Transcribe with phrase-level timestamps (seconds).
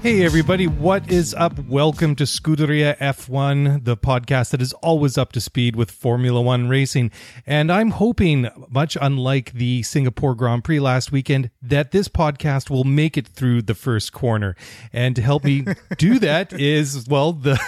[0.00, 1.58] Hey, everybody, what is up?
[1.58, 6.68] Welcome to Scuderia F1, the podcast that is always up to speed with Formula One
[6.68, 7.10] racing.
[7.44, 12.84] And I'm hoping, much unlike the Singapore Grand Prix last weekend, that this podcast will
[12.84, 14.54] make it through the first corner.
[14.92, 15.64] And to help me
[15.98, 17.58] do that is, well, the,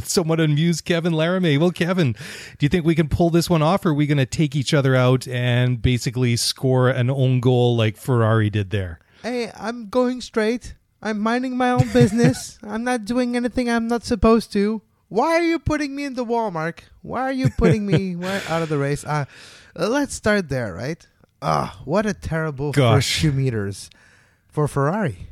[0.04, 1.56] somewhat amused Kevin Laramie.
[1.56, 4.18] Well, Kevin, do you think we can pull this one off, or are we going
[4.18, 9.00] to take each other out and basically score an own goal like Ferrari did there?
[9.22, 10.74] Hey, I'm going straight.
[11.00, 12.58] I'm minding my own business.
[12.62, 14.82] I'm not doing anything I'm not supposed to.
[15.08, 16.84] Why are you putting me in the wall, Mark?
[17.02, 18.16] Why are you putting me
[18.48, 19.04] out of the race?
[19.04, 19.24] Uh,
[19.74, 21.06] let's start there, right?
[21.40, 22.94] Ah, uh, what a terrible Gosh.
[23.06, 23.90] first few meters
[24.48, 25.28] for Ferrari.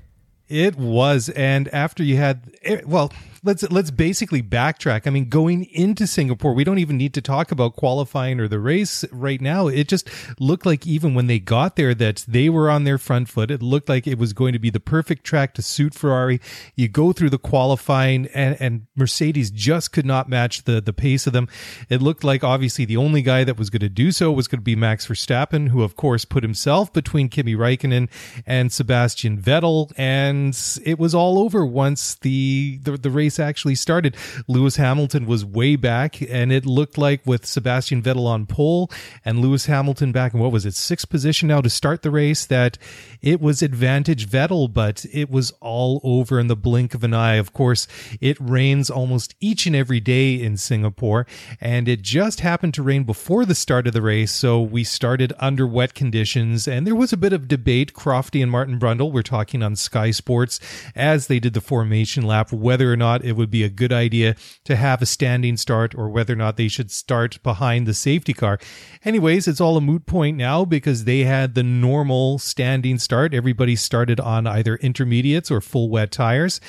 [0.49, 3.13] It was, and after you had, eh, well,
[3.47, 5.07] let's let's basically backtrack.
[5.07, 8.59] I mean, going into Singapore, we don't even need to talk about qualifying or the
[8.59, 9.69] race right now.
[9.69, 10.09] It just
[10.39, 13.51] looked like even when they got there that they were on their front foot.
[13.51, 16.41] It looked like it was going to be the perfect track to suit Ferrari.
[16.75, 21.27] You go through the qualifying and, and Mercedes just could not match the the pace
[21.27, 21.49] of them.
[21.89, 24.61] It looked like obviously the only guy that was going to do so was going
[24.61, 28.09] to be Max Verstappen, who of course put himself between Kimi Raikkonen
[28.45, 34.17] and Sebastian Vettel, and it was all over once the the, the race actually started.
[34.49, 38.91] Lewis Hamilton was way back, and it looked like with Sebastian Vettel on pole
[39.25, 42.47] and Lewis Hamilton back in what was it, sixth position now to start the race,
[42.47, 42.79] that
[43.23, 47.35] it was advantage Vettel, but it was all over in the blink of an eye.
[47.35, 47.87] Of course,
[48.21, 51.27] it rains almost each and every day in Singapore,
[51.61, 55.33] and it just happened to rain before the start of the race, so we started
[55.39, 57.93] under wet conditions, and there was a bit of debate.
[57.93, 60.61] Crofty and Martin Brundle were talking on Sky Sports
[60.95, 64.37] as they did the formation lap whether or not it would be a good idea
[64.65, 68.33] to have a standing start or whether or not they should start behind the safety
[68.33, 68.59] car.
[69.05, 73.35] Anyways, it's all a moot point now because they had the normal standing start.
[73.35, 76.61] Everybody started on either intermediates or full wet tires.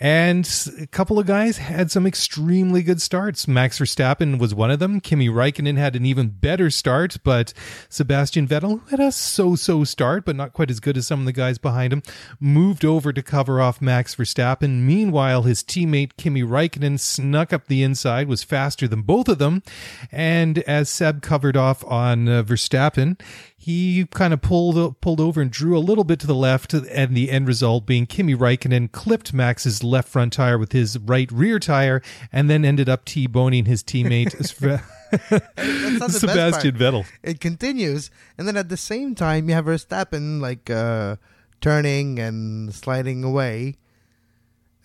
[0.00, 0.48] And
[0.80, 3.48] a couple of guys had some extremely good starts.
[3.48, 5.00] Max Verstappen was one of them.
[5.00, 7.52] Kimi Raikkonen had an even better start, but
[7.88, 11.32] Sebastian Vettel had a so-so start, but not quite as good as some of the
[11.32, 12.04] guys behind him,
[12.38, 14.82] moved over to cover off Max Verstappen.
[14.82, 19.64] Meanwhile, his teammate Kimi Raikkonen snuck up the inside, was faster than both of them.
[20.12, 23.20] And as Seb covered off on uh, Verstappen,
[23.68, 27.14] he kind of pulled pulled over and drew a little bit to the left, and
[27.14, 31.58] the end result being Kimi Raikkonen clipped Max's left front tire with his right rear
[31.58, 32.00] tire,
[32.32, 34.30] and then ended up t-boning his teammate.
[36.10, 37.04] Sebastian Vettel.
[37.22, 41.16] It continues, and then at the same time, you have Verstappen like uh,
[41.60, 43.76] turning and sliding away,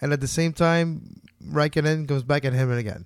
[0.02, 3.06] and at the same time, Raikkonen goes back at him again,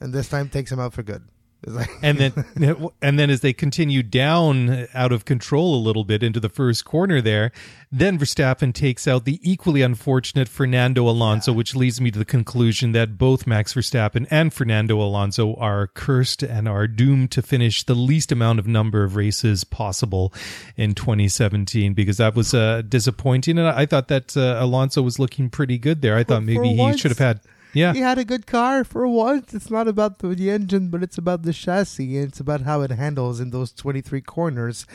[0.00, 1.26] and this time takes him out for good.
[1.66, 2.32] Like and then
[3.02, 6.84] and then as they continue down out of control a little bit into the first
[6.84, 7.52] corner there,
[7.90, 11.56] then Verstappen takes out the equally unfortunate Fernando Alonso, yeah.
[11.56, 16.42] which leads me to the conclusion that both Max Verstappen and Fernando Alonso are cursed
[16.42, 20.32] and are doomed to finish the least amount of number of races possible
[20.76, 25.50] in 2017 because that was uh, disappointing and I thought that uh, Alonso was looking
[25.50, 26.16] pretty good there.
[26.16, 27.40] I thought maybe he should have had
[27.74, 27.92] yeah.
[27.92, 29.52] He had a good car for once.
[29.54, 32.16] It's not about the, the engine, but it's about the chassis.
[32.16, 34.86] And it's about how it handles in those 23 corners.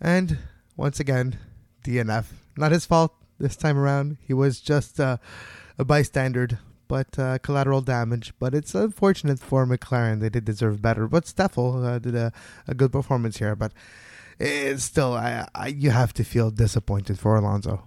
[0.00, 0.38] And
[0.76, 1.38] once again,
[1.84, 2.26] DNF.
[2.56, 4.18] Not his fault this time around.
[4.26, 5.18] He was just uh,
[5.78, 6.58] a bystander,
[6.88, 8.32] but uh, collateral damage.
[8.38, 10.20] But it's unfortunate for McLaren.
[10.20, 11.06] They did deserve better.
[11.06, 12.32] But Stoffel uh, did a,
[12.66, 13.56] a good performance here.
[13.56, 13.72] But
[14.38, 17.84] it's still, I, I, you have to feel disappointed for Alonso.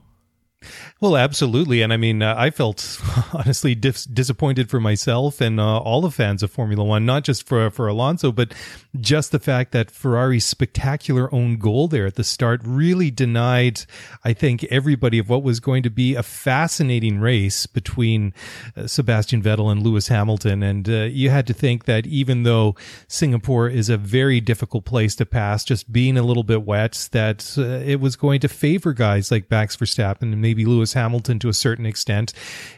[1.02, 3.00] Well, absolutely, and I mean, uh, I felt
[3.34, 7.48] honestly dis- disappointed for myself and uh, all the fans of Formula One, not just
[7.48, 8.54] for for Alonso, but
[9.00, 13.82] just the fact that Ferrari's spectacular own goal there at the start really denied,
[14.24, 18.34] I think, everybody of what was going to be a fascinating race between
[18.78, 22.76] uh, Sebastian Vettel and Lewis Hamilton, and uh, you had to think that even though
[23.08, 27.56] Singapore is a very difficult place to pass, just being a little bit wet, that
[27.58, 31.40] uh, it was going to favor guys like Max Verstappen and maybe maybe Lewis Hamilton
[31.40, 32.32] to a certain extent.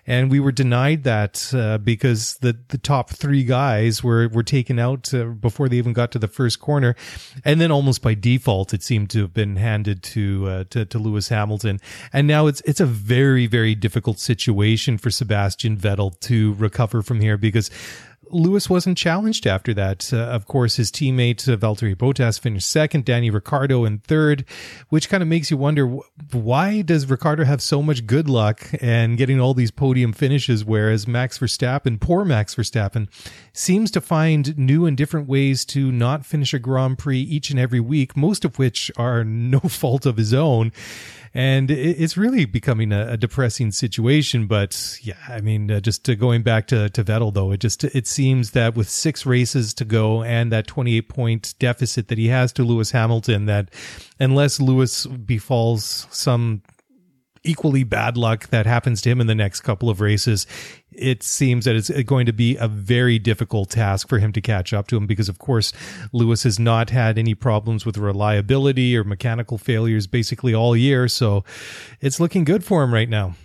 [0.07, 4.79] And we were denied that uh, because the, the top three guys were, were taken
[4.79, 6.95] out uh, before they even got to the first corner.
[7.43, 10.97] And then almost by default, it seemed to have been handed to, uh, to, to
[10.97, 11.81] Lewis Hamilton.
[12.13, 17.19] And now it's, it's a very, very difficult situation for Sebastian Vettel to recover from
[17.19, 17.69] here because
[18.29, 20.11] Lewis wasn't challenged after that.
[20.13, 24.45] Uh, of course, his teammate uh, Valtteri Bottas finished second, Danny Ricciardo in third,
[24.89, 25.87] which kind of makes you wonder
[26.31, 31.07] why does Ricciardo have so much good luck and getting all these podium finishes, whereas
[31.07, 33.07] Max Verstappen, poor Max Verstappen,
[33.53, 37.59] seems to find new and different ways to not finish a Grand Prix each and
[37.59, 40.71] every week, most of which are no fault of his own
[41.35, 44.47] and it's really becoming a, a depressing situation.
[44.47, 48.07] But yeah, I mean, uh, just going back to to Vettel though, it just it
[48.07, 52.53] seems that with six races to go and that 28 point deficit that he has
[52.53, 53.69] to Lewis Hamilton, that
[54.17, 56.61] unless Lewis befalls some
[57.45, 60.45] equally bad luck that happens to him in the next couple of races,
[60.91, 64.73] it seems that it's going to be a very difficult task for him to catch
[64.73, 65.71] up to him because, of course,
[66.11, 71.07] Lewis has not had any problems with reliability or mechanical failures basically all year.
[71.07, 71.43] So
[72.01, 73.35] it's looking good for him right now.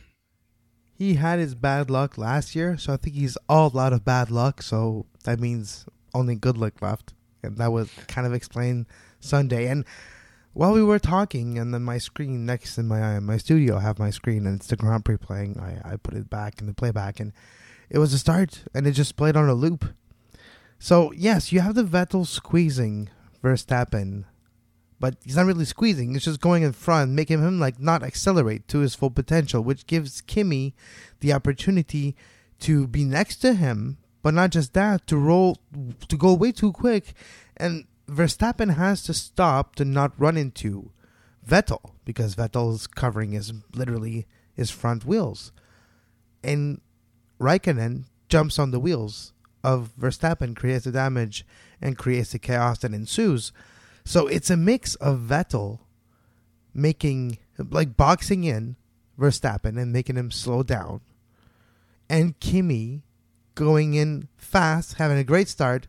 [0.96, 4.30] He had his bad luck last year, so I think he's all out of bad
[4.30, 4.62] luck.
[4.62, 7.14] So that means only good luck left.
[7.42, 8.86] And that would kind of explain
[9.18, 9.66] Sunday.
[9.66, 9.86] And
[10.52, 13.98] while we were talking, and then my screen next in my my studio, I have
[13.98, 15.58] my screen, and it's the Grand Prix playing.
[15.60, 17.32] I, I put it back in the playback, and
[17.88, 19.94] it was a start, and it just played on a loop.
[20.78, 23.10] So yes, you have the Vettel squeezing
[23.42, 24.24] Verstappen,
[24.98, 26.16] but he's not really squeezing.
[26.16, 29.86] It's just going in front, making him like not accelerate to his full potential, which
[29.86, 30.74] gives Kimi
[31.20, 32.16] the opportunity
[32.60, 35.58] to be next to him, but not just that, to roll,
[36.08, 37.14] to go way too quick,
[37.56, 40.90] and Verstappen has to stop to not run into
[41.46, 45.52] Vettel because Vettel's covering his literally his front wheels.
[46.42, 46.80] And
[47.40, 51.46] Raikkonen jumps on the wheels of Verstappen, creates the damage
[51.80, 53.52] and creates the chaos that ensues.
[54.04, 55.80] So it's a mix of Vettel
[56.74, 58.76] making like boxing in
[59.18, 61.00] Verstappen and making him slow down,
[62.08, 63.02] and Kimi
[63.54, 65.86] going in fast, having a great start,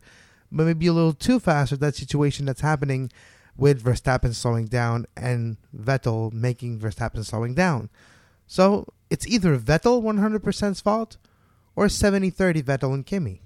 [0.51, 3.12] but maybe a little too fast with that situation that's happening
[3.57, 7.89] with Verstappen slowing down and Vettel making Verstappen slowing down.
[8.48, 11.18] So it's either Vettel 100%'s fault
[11.75, 13.42] or 70 30 Vettel and Kimi.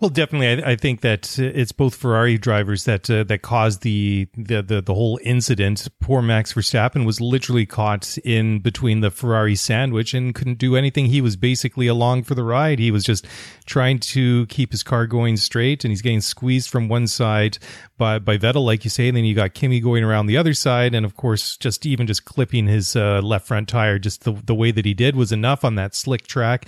[0.00, 4.28] Well, definitely, I, I, think that it's both Ferrari drivers that uh, that caused the,
[4.34, 5.86] the, the the whole incident.
[6.00, 11.06] Poor Max Verstappen was literally caught in between the Ferrari sandwich and couldn't do anything.
[11.06, 12.78] He was basically along for the ride.
[12.78, 13.26] He was just
[13.66, 17.58] trying to keep his car going straight, and he's getting squeezed from one side
[17.98, 20.54] by by Vettel, like you say, and then you got Kimi going around the other
[20.54, 24.32] side, and of course, just even just clipping his uh, left front tire, just the
[24.32, 26.66] the way that he did was enough on that slick track.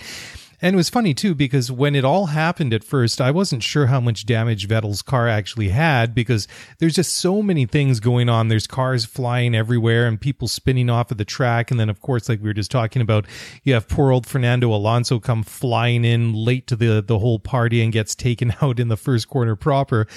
[0.63, 3.87] And it was funny too because when it all happened at first, I wasn't sure
[3.87, 6.47] how much damage Vettel's car actually had because
[6.79, 8.47] there's just so many things going on.
[8.47, 11.69] There's cars flying everywhere and people spinning off of the track.
[11.69, 13.25] And then, of course, like we were just talking about,
[13.63, 17.83] you have poor old Fernando Alonso come flying in late to the, the whole party
[17.83, 20.07] and gets taken out in the first corner proper.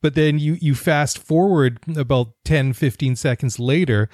[0.00, 4.08] But then you, you fast forward about 10, 15 seconds later,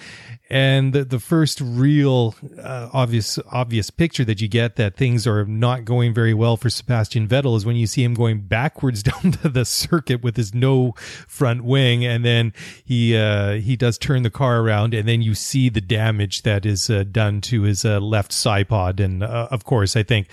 [0.49, 5.45] and the, the first real uh, obvious obvious picture that you get that things are
[5.45, 9.37] not going very well for Sebastian Vettel is when you see him going backwards down
[9.43, 10.93] the circuit with his no
[11.29, 15.35] front wing, and then he uh, he does turn the car around, and then you
[15.35, 19.49] see the damage that is uh, done to his uh, left side pod, and uh,
[19.51, 20.29] of course, I think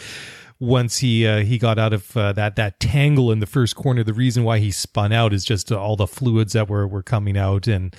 [0.62, 4.04] once he uh, he got out of uh, that that tangle in the first corner.
[4.04, 7.36] The reason why he spun out is just all the fluids that were were coming
[7.36, 7.96] out, and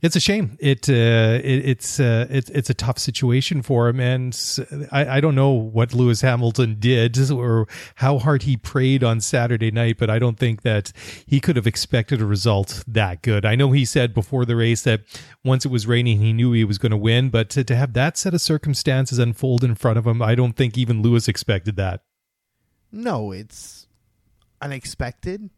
[0.00, 0.56] it's a shame.
[0.58, 4.36] It, uh, it it's uh, it's a tough situation for him, and
[4.90, 9.70] I, I don't know what Lewis Hamilton did or how hard he prayed on Saturday
[9.70, 10.92] night, but I don't think that
[11.26, 13.44] he could have expected a result that good.
[13.44, 15.02] I know he said before the race that
[15.44, 17.92] once it was raining, he knew he was going to win, but to, to have
[17.92, 21.76] that set of circumstances unfold in front of him, I don't think even Lewis expected
[21.76, 21.97] that.
[22.90, 23.86] No, it's
[24.60, 25.50] unexpected.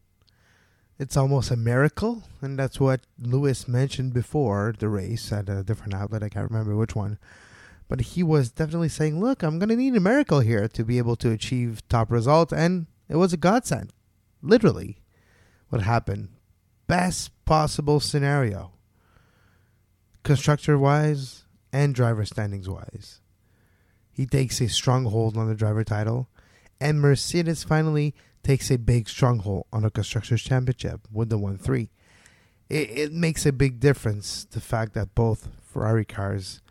[0.99, 5.95] It's almost a miracle, and that's what Lewis mentioned before the race at a different
[5.95, 6.23] outlet.
[6.23, 7.19] I can't remember which one.
[7.89, 10.99] But he was definitely saying, Look, I'm going to need a miracle here to be
[10.99, 12.53] able to achieve top results.
[12.53, 13.93] And it was a godsend.
[14.43, 14.99] Literally,
[15.71, 16.29] what happened.
[16.87, 18.73] Best possible scenario,
[20.23, 23.21] constructor wise and driver standings wise.
[24.13, 26.29] He takes a stronghold on the driver title,
[26.81, 31.91] and Mercedes finally takes a big stronghold on the Constructors' Championship with the 1 3.
[32.69, 36.63] It, it makes a big difference, the fact that both Ferrari cars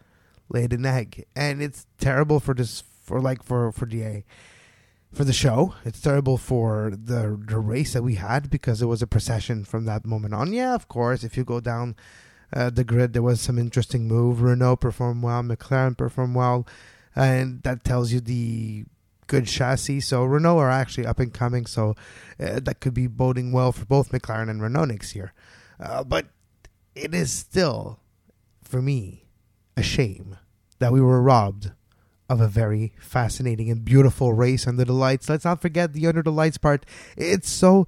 [0.49, 1.25] laid an egg.
[1.35, 4.23] And it's terrible for this, for like, for, for the,
[5.13, 5.75] for the show.
[5.85, 9.85] It's terrible for the, the race that we had because it was a procession from
[9.85, 10.53] that moment on.
[10.53, 11.95] Yeah, of course, if you go down
[12.53, 14.41] uh, the grid, there was some interesting move.
[14.41, 16.65] Renault performed well, McLaren performed well,
[17.15, 18.85] and that tells you the
[19.29, 20.01] good chassis.
[20.01, 21.95] So Renault are actually up and coming, so
[22.37, 25.33] uh, that could be boding well for both McLaren and Renault next year.
[25.79, 26.25] Uh, but
[26.95, 27.99] it is still,
[28.61, 29.23] for me,
[29.77, 30.37] a shame
[30.79, 31.71] that we were robbed
[32.27, 35.29] of a very fascinating and beautiful race under the lights.
[35.29, 36.85] Let's not forget the under the lights part.
[37.15, 37.87] It's so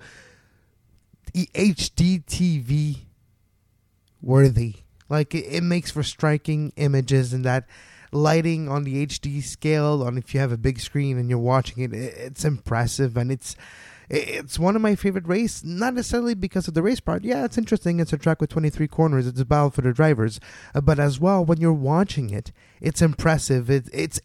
[1.33, 2.99] HDTV
[4.21, 4.75] worthy.
[5.09, 7.67] Like it, it makes for striking images and that
[8.11, 11.83] lighting on the HD scale on if you have a big screen and you're watching
[11.83, 13.55] it, it it's impressive and it's
[14.13, 17.23] it's one of my favorite race, not necessarily because of the race part.
[17.23, 18.01] Yeah, it's interesting.
[18.01, 19.25] It's a track with 23 corners.
[19.25, 20.41] It's a battle for the drivers.
[20.75, 22.51] Uh, but as well, when you're watching it,
[22.81, 23.69] it's impressive.
[23.69, 24.19] It, it's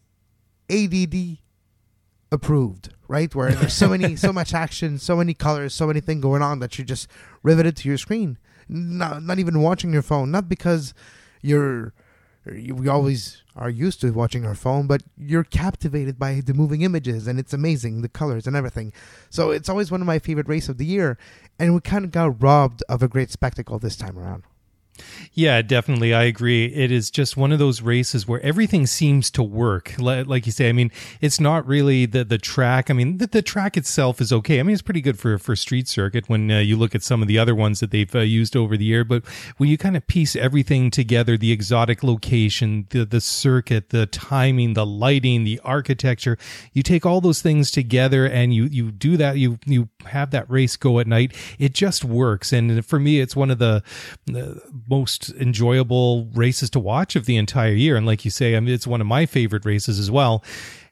[0.68, 1.38] ADD
[2.32, 3.32] approved, right?
[3.32, 6.58] Where there's so many, so much action, so many colors, so many things going on
[6.58, 7.06] that you're just
[7.44, 8.38] riveted to your screen.
[8.68, 10.32] Not, not even watching your phone.
[10.32, 10.94] Not because
[11.42, 11.94] you're
[12.46, 17.26] we always are used to watching our phone, but you're captivated by the moving images
[17.26, 18.92] and it's amazing, the colors and everything.
[19.30, 21.18] So it's always one of my favorite races of the year,
[21.58, 24.44] and we kind of got robbed of a great spectacle this time around.
[25.32, 26.14] Yeah, definitely.
[26.14, 26.66] I agree.
[26.66, 29.94] It is just one of those races where everything seems to work.
[29.98, 32.90] Like you say, I mean, it's not really the, the track.
[32.90, 34.60] I mean, the, the track itself is okay.
[34.60, 37.22] I mean, it's pretty good for, for street circuit when uh, you look at some
[37.22, 39.04] of the other ones that they've uh, used over the year.
[39.04, 39.24] But
[39.56, 44.74] when you kind of piece everything together, the exotic location, the, the circuit, the timing,
[44.74, 46.38] the lighting, the architecture,
[46.72, 49.38] you take all those things together and you, you do that.
[49.38, 51.34] You, you have that race go at night.
[51.58, 52.52] It just works.
[52.52, 53.82] And for me, it's one of the,
[54.26, 57.96] the most enjoyable races to watch of the entire year.
[57.96, 60.44] And like you say, I mean, it's one of my favorite races as well.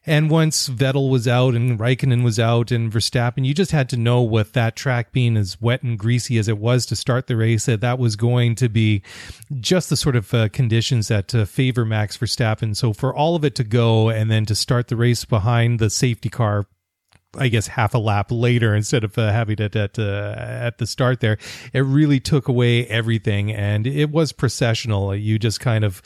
[0.06, 3.96] And once Vettel was out and Raikkonen was out and Verstappen, you just had to
[3.96, 7.36] know with that track being as wet and greasy as it was to start the
[7.36, 9.02] race, that that was going to be
[9.60, 12.76] just the sort of uh, conditions that uh, favor Max Verstappen.
[12.76, 15.88] So for all of it to go and then to start the race behind the
[15.88, 16.66] safety car
[17.36, 20.86] I guess half a lap later instead of uh, having it at uh, at the
[20.86, 21.38] start there.
[21.72, 25.14] It really took away everything, and it was processional.
[25.14, 26.02] You just kind of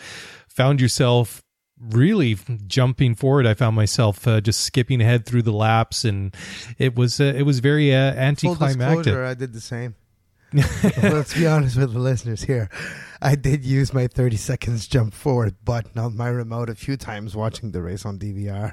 [0.49, 1.43] found yourself
[1.81, 3.47] really jumping forward.
[3.47, 6.35] I found myself uh, just skipping ahead through the laps, and
[6.79, 9.15] it was uh, it was very uh, anticlimactic.
[9.15, 9.95] I did the same.
[11.03, 12.71] Let's be honest with the listeners here.
[13.21, 17.37] I did use my 30 seconds jump forward button on my remote a few times
[17.37, 18.73] watching the race on DVR.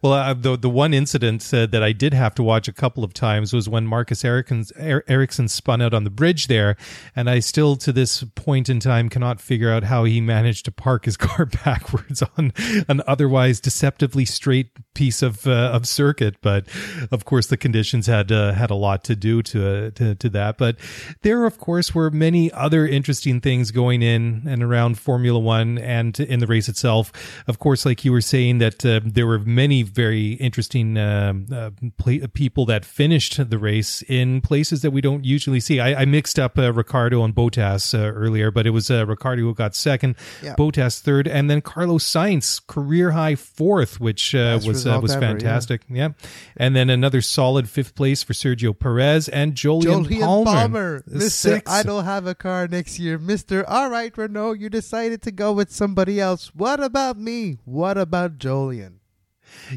[0.00, 3.04] Well, uh, the the one incident uh, that I did have to watch a couple
[3.04, 6.76] of times was when Marcus Ericsson spun out on the bridge there,
[7.14, 10.72] and I still to this point in time cannot figure out how he managed to
[10.72, 12.52] park his car backwards on
[12.88, 16.36] an otherwise deceptively straight piece of uh, of circuit.
[16.40, 16.66] But
[17.10, 20.28] of course, the conditions had uh, had a lot to do to, uh, to to
[20.30, 20.58] that.
[20.58, 20.76] But
[21.22, 26.18] there, of course, were many other interesting things going in and around Formula One and
[26.20, 27.12] in the race itself.
[27.46, 31.70] Of course, like you were saying that uh, there were many very interesting uh, uh,
[31.96, 35.80] pl- people that finished the race in places that we don't usually see.
[35.80, 39.42] I, I mixed up uh, Ricciardo and Bottas uh, earlier, but it was uh, Ricciardo
[39.42, 40.54] who got second, yeah.
[40.56, 45.82] Bottas third, and then Carlos Sainz career high fourth, which uh, was was ever, fantastic.
[45.88, 45.96] Yeah.
[45.96, 46.28] yeah.
[46.56, 50.44] and then another solid fifth place for Sergio Perez and Jolyon, Jolyon Palmer.
[50.44, 51.04] Palmer.
[51.06, 53.68] Mister, I don't have a car next year, Mister.
[53.68, 56.54] All right, Renault, you decided to go with somebody else.
[56.54, 57.58] What about me?
[57.64, 58.94] What about Jolyon?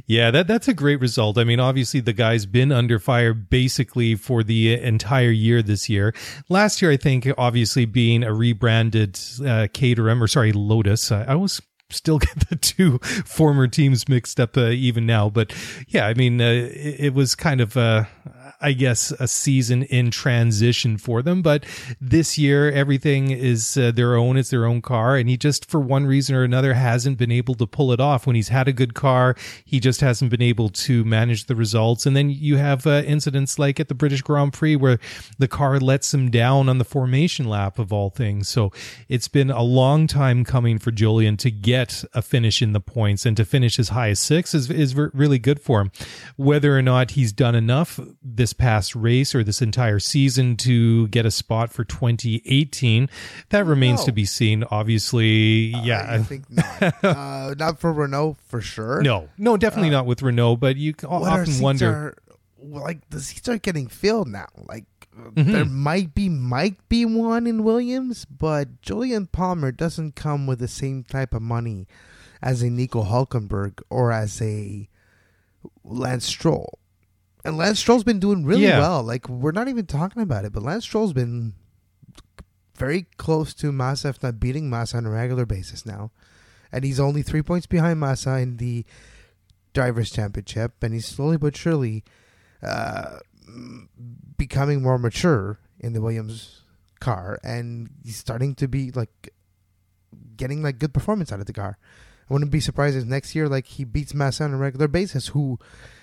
[0.06, 1.38] Yeah, that that's a great result.
[1.38, 6.14] I mean, obviously the guy's been under fire basically for the entire year this year.
[6.48, 11.36] Last year, I think, obviously being a rebranded uh, Caterham or sorry Lotus, I, I
[11.36, 15.30] was still get the two former teams mixed up uh, even now.
[15.30, 15.54] But
[15.88, 18.06] yeah, I mean, uh, it, it, was kind of, uh,
[18.62, 21.42] I guess, a season in transition for them.
[21.42, 21.66] But
[22.00, 24.38] this year, everything is uh, their own.
[24.38, 25.16] It's their own car.
[25.16, 28.28] And he just, for one reason or another, hasn't been able to pull it off.
[28.28, 32.06] When he's had a good car, he just hasn't been able to manage the results.
[32.06, 35.00] And then you have uh, incidents like at the British Grand Prix where
[35.38, 38.48] the car lets him down on the formation lap of all things.
[38.50, 38.72] So
[39.10, 43.26] it's been a long time coming for Jolyon to get a finish in the points
[43.26, 45.92] and to finish as high as six is, is really good for him.
[46.36, 48.00] Whether or not he's done enough
[48.36, 53.10] this past race or this entire season to get a spot for 2018.
[53.50, 54.06] That remains No.
[54.08, 54.64] to be seen.
[54.72, 56.06] Obviously, yeah.
[56.10, 57.04] I think not.
[57.04, 59.02] uh, not for Renault for sure.
[59.02, 61.90] no, no, definitely not with Renault, but you often wonder.
[61.90, 62.18] are-
[62.62, 64.48] like the seats are getting filled now.
[64.58, 64.86] Like
[65.18, 65.52] uh, Mm-hmm.
[65.54, 70.68] there might be might be one in Williams, but Julian Palmer doesn't come with the
[70.68, 71.88] same type of money
[72.42, 74.90] as a Nico Hulkenberg or as a
[75.84, 76.80] Lance Stroll.
[77.46, 78.80] And Lance Stroll's been doing really Yeah.
[78.80, 79.04] well.
[79.04, 81.54] Like we're not even talking about it, but Lance Stroll's been
[82.76, 86.12] very close to Massa, if not beating Massa on a regular basis now.
[86.72, 88.86] And he's only three points behind Massa in the
[89.74, 92.04] Drivers' Championship, and he's slowly but surely
[92.62, 93.20] uh,
[94.38, 96.64] becoming more mature in the Williams
[97.00, 99.30] car, and he's starting to be like
[100.36, 101.78] getting like good performance out of the car.
[102.30, 105.28] I wouldn't be surprised if next year like he beats Massa on a regular basis.
[105.28, 105.60] Who,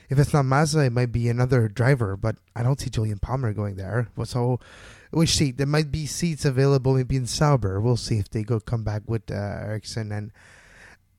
[0.09, 2.17] if it's not Massa, it might be another driver.
[2.17, 4.09] But I don't see Julian Palmer going there.
[4.17, 4.61] Well, So,
[5.11, 5.59] which seat?
[5.59, 7.81] There might be seats available maybe in Sauber.
[7.81, 10.33] We'll see if they go come back with uh, Ericsson and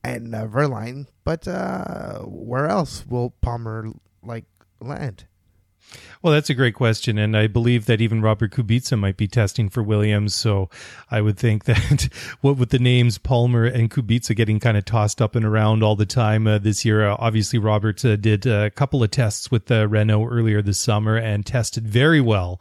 [0.02, 1.06] and uh, Wehrlein.
[1.24, 4.44] But uh, where else will Palmer like
[4.80, 5.26] land?
[6.22, 9.68] Well, that's a great question, and I believe that even Robert Kubica might be testing
[9.68, 10.34] for Williams.
[10.34, 10.70] So
[11.10, 12.08] I would think that
[12.40, 15.96] what with the names Palmer and Kubica getting kind of tossed up and around all
[15.96, 19.70] the time uh, this year, uh, obviously Robert uh, did a couple of tests with
[19.70, 22.58] uh, Renault earlier this summer and tested very well.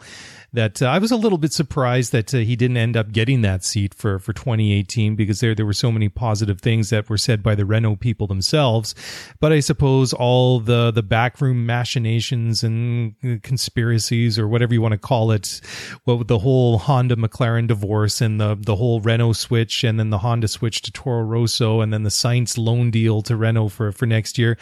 [0.54, 3.42] That uh, I was a little bit surprised that uh, he didn't end up getting
[3.42, 7.18] that seat for for 2018 because there there were so many positive things that were
[7.18, 8.94] said by the Renault people themselves.
[9.40, 14.92] But I suppose all the the backroom machinations and uh, conspiracies or whatever you want
[14.92, 15.60] to call it,
[16.04, 20.12] what with the whole Honda McLaren divorce and the the whole Renault switch and then
[20.12, 23.92] the Honda switch to Toro Rosso and then the Sainz loan deal to Renault for
[23.92, 24.58] for next year,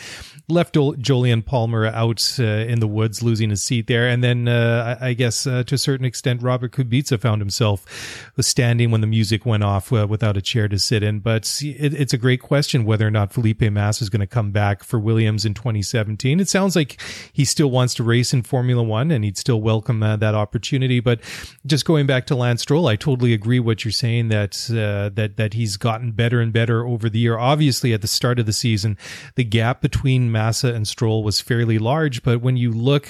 [0.47, 4.47] left Jol- Jolyon Palmer out uh, in the woods, losing his seat there, and then
[4.47, 9.07] uh, I I guess uh, to certain extent Robert Kubica found himself standing when the
[9.07, 11.19] music went off uh, without a chair to sit in.
[11.19, 14.51] But it, it's a great question whether or not Felipe Massa is going to come
[14.51, 16.39] back for Williams in 2017.
[16.39, 17.01] It sounds like
[17.33, 20.99] he still wants to race in Formula One and he'd still welcome uh, that opportunity.
[20.99, 21.21] But
[21.65, 25.37] just going back to Lance Stroll, I totally agree what you're saying that uh, that
[25.37, 27.37] that he's gotten better and better over the year.
[27.37, 28.97] Obviously, at the start of the season,
[29.35, 33.07] the gap between Massa and Stroll was fairly large, but when you look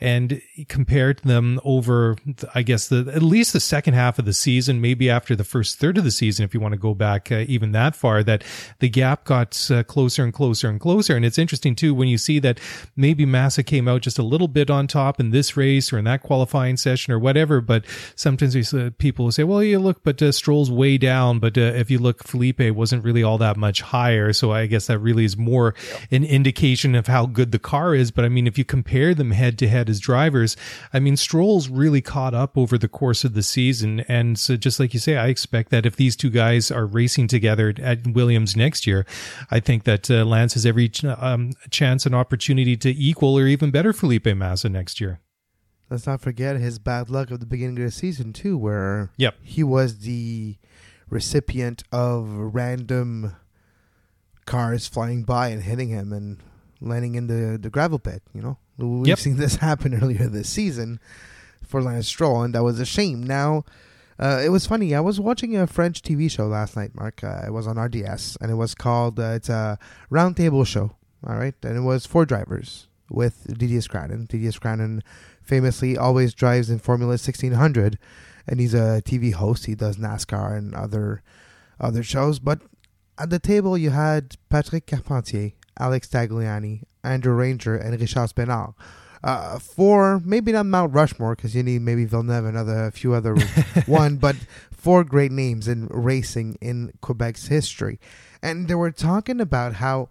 [0.00, 2.13] and compare them over,
[2.54, 5.78] I guess the at least the second half of the season, maybe after the first
[5.78, 8.44] third of the season, if you want to go back uh, even that far, that
[8.78, 11.16] the gap got uh, closer and closer and closer.
[11.16, 12.58] And it's interesting too when you see that
[12.96, 16.04] maybe Massa came out just a little bit on top in this race or in
[16.04, 17.60] that qualifying session or whatever.
[17.60, 21.38] But sometimes we, people will say, well, you look, but uh, Stroll's way down.
[21.38, 24.32] But uh, if you look, Felipe wasn't really all that much higher.
[24.32, 25.74] So I guess that really is more
[26.10, 28.10] an indication of how good the car is.
[28.10, 30.56] But I mean, if you compare them head to head as drivers,
[30.92, 34.00] I mean, Stroll's really caught up over the course of the season.
[34.08, 37.26] And so just like you say, I expect that if these two guys are racing
[37.28, 39.04] together at Williams next year,
[39.50, 43.46] I think that uh, Lance has every ch- um, chance and opportunity to equal or
[43.46, 45.20] even better Felipe Massa next year.
[45.90, 49.34] Let's not forget his bad luck of the beginning of the season too, where Yep.
[49.42, 50.56] he was the
[51.10, 53.34] recipient of random
[54.46, 56.38] cars flying by and hitting him and
[56.80, 58.22] landing in the, the gravel pit.
[58.32, 59.18] You know, we've Yep.
[59.18, 61.00] seen this happen earlier this season
[61.66, 63.22] for Lance Stroll, and that was a shame.
[63.22, 63.64] Now,
[64.18, 64.94] uh, it was funny.
[64.94, 67.24] I was watching a French TV show last night, Mark.
[67.24, 69.78] Uh, it was on RDS, and it was called uh, it's a
[70.10, 70.96] roundtable show.
[71.26, 74.28] All right, and it was four drivers with Didier Schraenen.
[74.28, 75.00] Didier Schraenen
[75.42, 77.98] famously always drives in Formula 1600,
[78.46, 79.66] and he's a TV host.
[79.66, 81.22] He does NASCAR and other
[81.80, 82.38] other shows.
[82.38, 82.60] But
[83.18, 88.74] at the table, you had Patrick Carpentier, Alex Tagliani, Andrew Ranger, and Richard Spénard.
[89.24, 93.14] Uh, four, maybe not Mount Rushmore because you need maybe Villeneuve and other a few
[93.14, 93.34] other
[93.86, 94.36] one, but
[94.70, 97.98] four great names in racing in Quebec's history,
[98.42, 100.10] and they were talking about how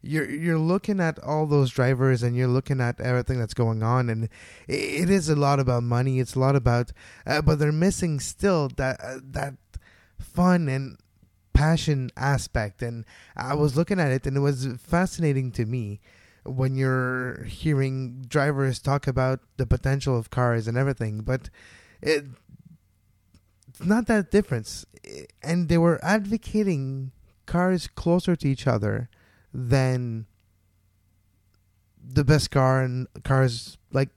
[0.00, 4.08] you're you're looking at all those drivers and you're looking at everything that's going on,
[4.08, 4.28] and
[4.68, 6.20] it, it is a lot about money.
[6.20, 6.92] It's a lot about,
[7.26, 9.54] uh, but they're missing still that uh, that
[10.20, 10.98] fun and
[11.52, 12.80] passion aspect.
[12.80, 13.04] And
[13.36, 16.00] I was looking at it, and it was fascinating to me
[16.44, 21.50] when you're hearing drivers talk about the potential of cars and everything, but
[22.00, 22.24] it,
[23.68, 24.84] it's not that difference.
[25.42, 27.12] And they were advocating
[27.46, 29.08] cars closer to each other
[29.52, 30.26] than
[32.04, 33.78] the best car and cars.
[33.92, 34.10] Like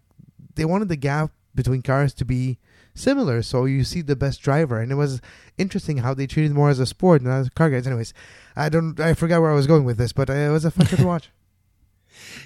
[0.55, 2.57] they wanted the gap between cars to be
[2.93, 4.79] similar, so you see the best driver.
[4.79, 5.21] And it was
[5.57, 7.85] interesting how they treated more as a sport than as car guys.
[7.85, 8.13] Anyways,
[8.55, 10.87] I don't, I forgot where I was going with this, but it was a fun
[10.87, 11.29] to watch.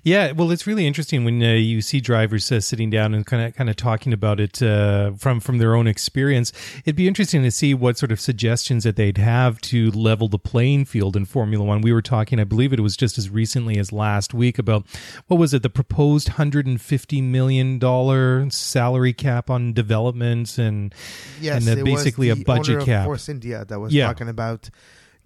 [0.03, 3.45] Yeah, well, it's really interesting when uh, you see drivers uh, sitting down and kind
[3.45, 6.51] of kind of talking about it uh, from from their own experience.
[6.85, 10.39] It'd be interesting to see what sort of suggestions that they'd have to level the
[10.39, 11.81] playing field in Formula One.
[11.81, 14.85] We were talking, I believe it was just as recently as last week about
[15.27, 20.93] what was it, the proposed hundred and fifty million dollar salary cap on development, and
[21.41, 23.05] yes, and basically a budget cap.
[23.05, 24.07] Force India that was yeah.
[24.07, 24.69] talking about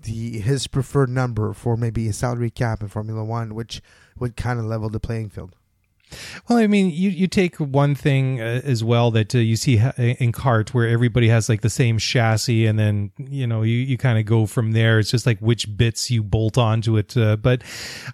[0.04, 3.82] the his preferred number for maybe a salary cap in Formula One, which
[4.24, 5.54] would kind of level the playing field.
[6.48, 9.82] Well, I mean, you, you take one thing uh, as well that uh, you see
[9.98, 13.98] in CART where everybody has like the same chassis, and then you know you, you
[13.98, 15.00] kind of go from there.
[15.00, 17.16] It's just like which bits you bolt onto it.
[17.16, 17.64] Uh, but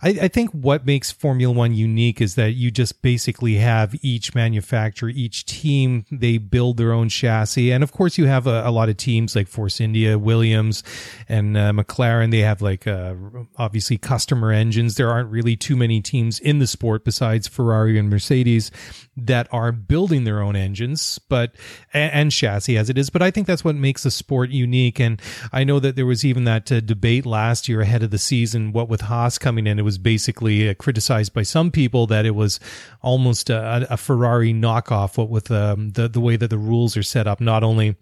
[0.01, 4.35] I, I think what makes Formula One unique is that you just basically have each
[4.35, 8.71] manufacturer, each team, they build their own chassis, and of course you have a, a
[8.71, 10.83] lot of teams like Force India, Williams,
[11.27, 12.31] and uh, McLaren.
[12.31, 13.15] They have like uh,
[13.57, 14.95] obviously customer engines.
[14.95, 18.71] There aren't really too many teams in the sport besides Ferrari Ferrari and Mercedes
[19.17, 21.55] that are building their own engines, but
[21.93, 23.09] and chassis as it is.
[23.09, 24.99] But I think that's what makes the sport unique.
[24.99, 25.21] And
[25.51, 28.71] I know that there was even that uh, debate last year ahead of the season.
[28.71, 32.35] What with Haas coming in, it was basically uh, criticized by some people that it
[32.35, 32.59] was
[33.01, 35.17] almost a, a Ferrari knockoff.
[35.17, 37.95] What with um, the the way that the rules are set up, not only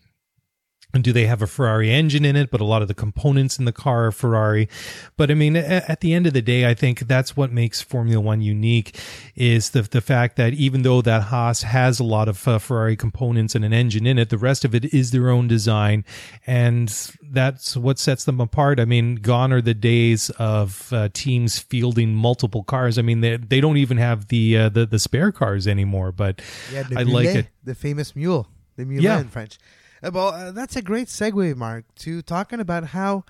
[0.93, 2.49] and do they have a Ferrari engine in it?
[2.49, 4.69] But a lot of the components in the car are Ferrari.
[5.17, 8.21] But I mean, at the end of the day, I think that's what makes Formula
[8.21, 8.97] One unique
[9.35, 12.95] is the the fact that even though that Haas has a lot of uh, Ferrari
[12.95, 16.05] components and an engine in it, the rest of it is their own design,
[16.45, 16.89] and
[17.21, 18.79] that's what sets them apart.
[18.79, 22.97] I mean, gone are the days of uh, teams fielding multiple cars.
[22.97, 26.13] I mean, they they don't even have the uh, the the spare cars anymore.
[26.13, 27.47] But yeah, I like it.
[27.63, 28.47] The famous mule,
[28.77, 29.19] the mule yeah.
[29.19, 29.59] in French.
[30.03, 33.23] Uh, well, uh, that's a great segue, Mark, to talking about how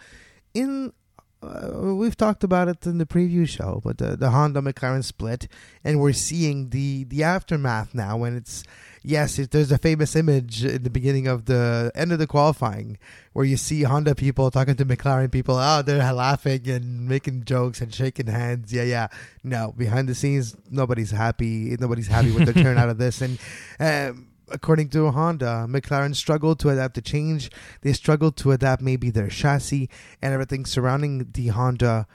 [0.53, 0.93] in
[1.41, 5.47] uh, we've talked about it in the preview show, but the, the Honda McLaren split,
[5.83, 8.23] and we're seeing the the aftermath now.
[8.23, 8.63] And it's
[9.03, 12.97] yes, it, there's a famous image in the beginning of the end of the qualifying
[13.33, 15.55] where you see Honda people talking to McLaren people.
[15.57, 18.73] Oh, they're laughing and making jokes and shaking hands.
[18.73, 19.07] Yeah, yeah.
[19.43, 21.77] No, behind the scenes, nobody's happy.
[21.79, 23.37] Nobody's happy with the turn out of this, and.
[23.79, 27.49] Um, according to Honda, McLaren struggled to adapt to change.
[27.81, 29.89] They struggled to adapt maybe their chassis
[30.21, 32.07] and everything surrounding the Honda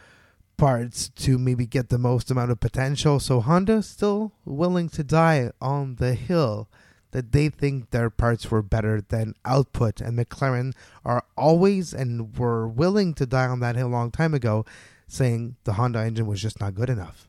[0.57, 3.19] parts to maybe get the most amount of potential.
[3.19, 6.69] So Honda still willing to die on the hill
[7.11, 10.73] that they think their parts were better than output and McLaren
[11.05, 14.65] are always and were willing to die on that hill a long time ago
[15.07, 17.29] saying the Honda engine was just not good enough.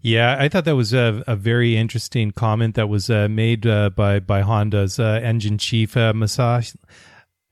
[0.00, 3.90] Yeah, I thought that was a, a very interesting comment that was uh, made uh,
[3.90, 6.76] by by Honda's uh, engine chief uh, Masashi.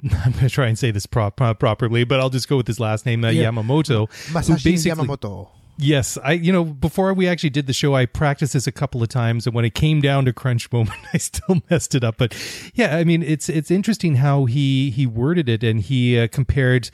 [0.03, 2.79] I'm going to try and say this prop, properly, but I'll just go with his
[2.79, 3.51] last name, uh, yeah.
[3.51, 4.09] Yamamoto.
[4.31, 5.49] Masashi Yamamoto.
[5.81, 9.01] Yes, I you know before we actually did the show, I practiced this a couple
[9.01, 12.17] of times, and when it came down to crunch moment, I still messed it up.
[12.19, 12.35] But
[12.75, 16.91] yeah, I mean it's it's interesting how he he worded it, and he uh, compared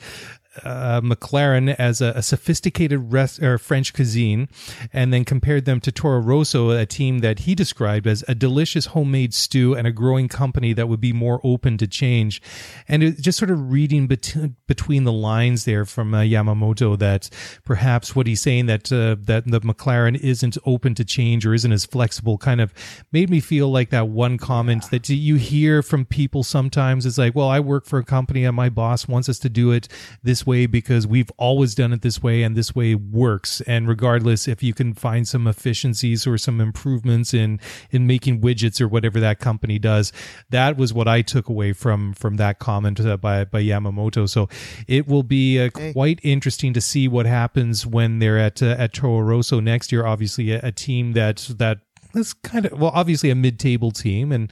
[0.63, 4.47] uh, McLaren as a, a sophisticated rest, French cuisine,
[4.93, 8.87] and then compared them to Toro Rosso, a team that he described as a delicious
[8.87, 12.41] homemade stew and a growing company that would be more open to change.
[12.87, 14.35] And it, just sort of reading bet-
[14.67, 17.29] between the lines there from uh, Yamamoto that
[17.63, 21.71] perhaps what he's saying that uh, that the McLaren isn't open to change or isn't
[21.71, 22.73] as flexible kind of
[23.11, 24.89] made me feel like that one comment yeah.
[24.91, 28.55] that you hear from people sometimes is like, well, I work for a company and
[28.55, 29.87] my boss wants us to do it
[30.23, 33.61] this way because we've always done it this way and this way works.
[33.61, 37.59] And regardless if you can find some efficiencies or some improvements in
[37.91, 40.11] in making widgets or whatever that company does,
[40.49, 44.27] that was what I took away from from that comment by by Yamamoto.
[44.29, 44.49] So
[44.87, 48.93] it will be uh, quite interesting to see what happens when they're at uh, at
[48.93, 50.05] Toro Rosso next year.
[50.05, 51.79] Obviously, a, a team that that
[52.15, 54.51] this kind of well, obviously a mid-table team, and,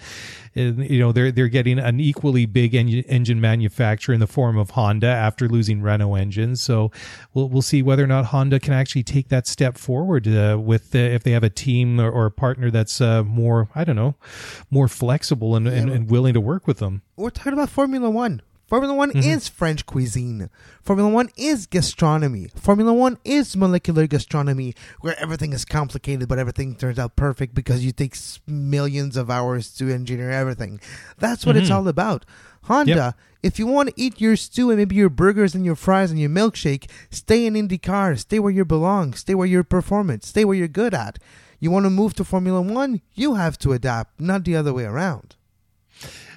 [0.55, 4.57] and you know they're they're getting an equally big en- engine manufacturer in the form
[4.57, 6.61] of Honda after losing Renault engines.
[6.61, 6.91] So
[7.33, 10.93] we'll we'll see whether or not Honda can actually take that step forward uh, with
[10.93, 13.95] uh, if they have a team or, or a partner that's uh, more I don't
[13.95, 14.15] know
[14.69, 17.01] more flexible and, and, and willing to work with them.
[17.15, 18.41] We're talking about Formula One.
[18.73, 19.29] Formula One mm-hmm.
[19.29, 20.49] is French cuisine.
[20.81, 22.47] Formula One is gastronomy.
[22.55, 27.85] Formula One is molecular gastronomy, where everything is complicated, but everything turns out perfect because
[27.85, 28.15] you take
[28.47, 30.79] millions of hours to engineer everything.
[31.19, 31.61] That's what mm-hmm.
[31.65, 32.25] it's all about.
[32.63, 33.15] Honda, yep.
[33.43, 36.19] if you want to eat your stew and maybe your burgers and your fries and
[36.19, 38.17] your milkshake, stay in IndyCar.
[38.17, 39.13] Stay where you belong.
[39.13, 40.29] Stay where you're performance.
[40.29, 41.19] Stay where you're good at.
[41.59, 43.01] You want to move to Formula One?
[43.13, 45.35] You have to adapt, not the other way around.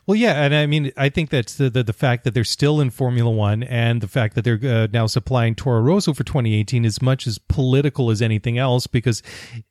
[0.07, 2.81] Well, yeah, and I mean, I think that's the, the, the fact that they're still
[2.81, 6.85] in Formula One and the fact that they're uh, now supplying Toro Rosso for 2018
[6.85, 9.21] is much as political as anything else because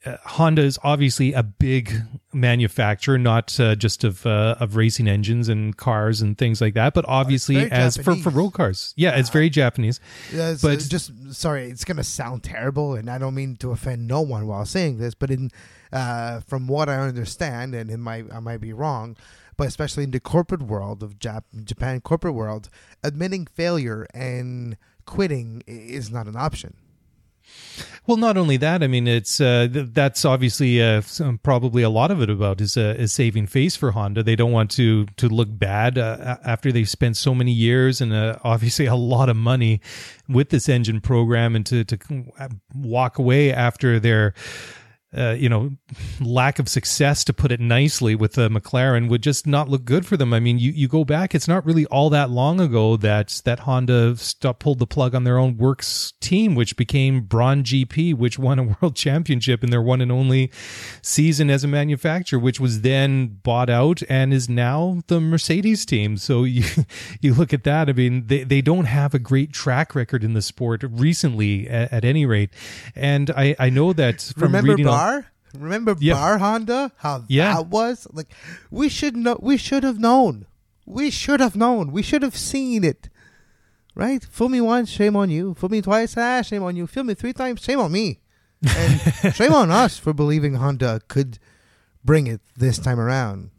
[0.06, 2.02] uh, Honda is obviously a big
[2.34, 6.93] manufacturer, not uh, just of uh, of racing engines and cars and things like that,
[6.93, 8.93] but obviously as for, for road cars.
[8.98, 10.02] Yeah, it's very Japanese.
[10.34, 14.19] Yeah, but just sorry, it's gonna sound terrible, and I don't mean to offend no
[14.19, 15.50] one while saying this, but in
[15.93, 19.15] uh, from what I understand, and it might I might be wrong
[19.57, 22.69] but especially in the corporate world of Jap- Japan corporate world,
[23.03, 26.75] admitting failure and quitting is not an option.
[28.07, 31.01] Well, not only that, I mean, it's uh, th- that's obviously uh,
[31.41, 34.21] probably a lot of it about is uh, is saving face for Honda.
[34.21, 38.13] They don't want to to look bad uh, after they've spent so many years and
[38.13, 39.81] uh, obviously a lot of money
[40.29, 41.97] with this engine program, and to to
[42.75, 44.33] walk away after their
[45.15, 45.71] uh, you know,
[46.19, 50.06] lack of success, to put it nicely, with the McLaren would just not look good
[50.06, 50.34] for them.
[50.34, 53.60] I mean, you, you go back; it's not really all that long ago that that
[53.62, 58.38] Honda stopped, pulled the plug on their own works team, which became Brawn GP, which
[58.38, 60.51] won a world championship in their one and only
[61.01, 66.17] season as a manufacturer, which was then bought out and is now the Mercedes team.
[66.17, 66.65] So you
[67.21, 67.89] you look at that.
[67.89, 71.93] I mean, they they don't have a great track record in the sport recently, at,
[71.93, 72.49] at any rate.
[72.95, 74.86] And I I know that from Remember reading.
[74.86, 75.04] Bar?
[75.05, 75.25] Bar?
[75.57, 76.13] Remember yeah.
[76.15, 76.91] Bar Honda?
[76.97, 77.53] How yeah.
[77.55, 78.07] that was?
[78.11, 78.27] Like
[78.71, 80.47] we should know we should have known.
[80.85, 81.91] We should have known.
[81.91, 83.09] We should have seen it.
[83.93, 84.23] Right?
[84.23, 85.53] Fool me once, shame on you.
[85.53, 86.85] Fool me twice, ah, shame on you.
[86.85, 88.19] Fool me three times, shame on me.
[88.61, 91.39] And shame on us for believing Honda could
[92.03, 93.51] bring it this time around.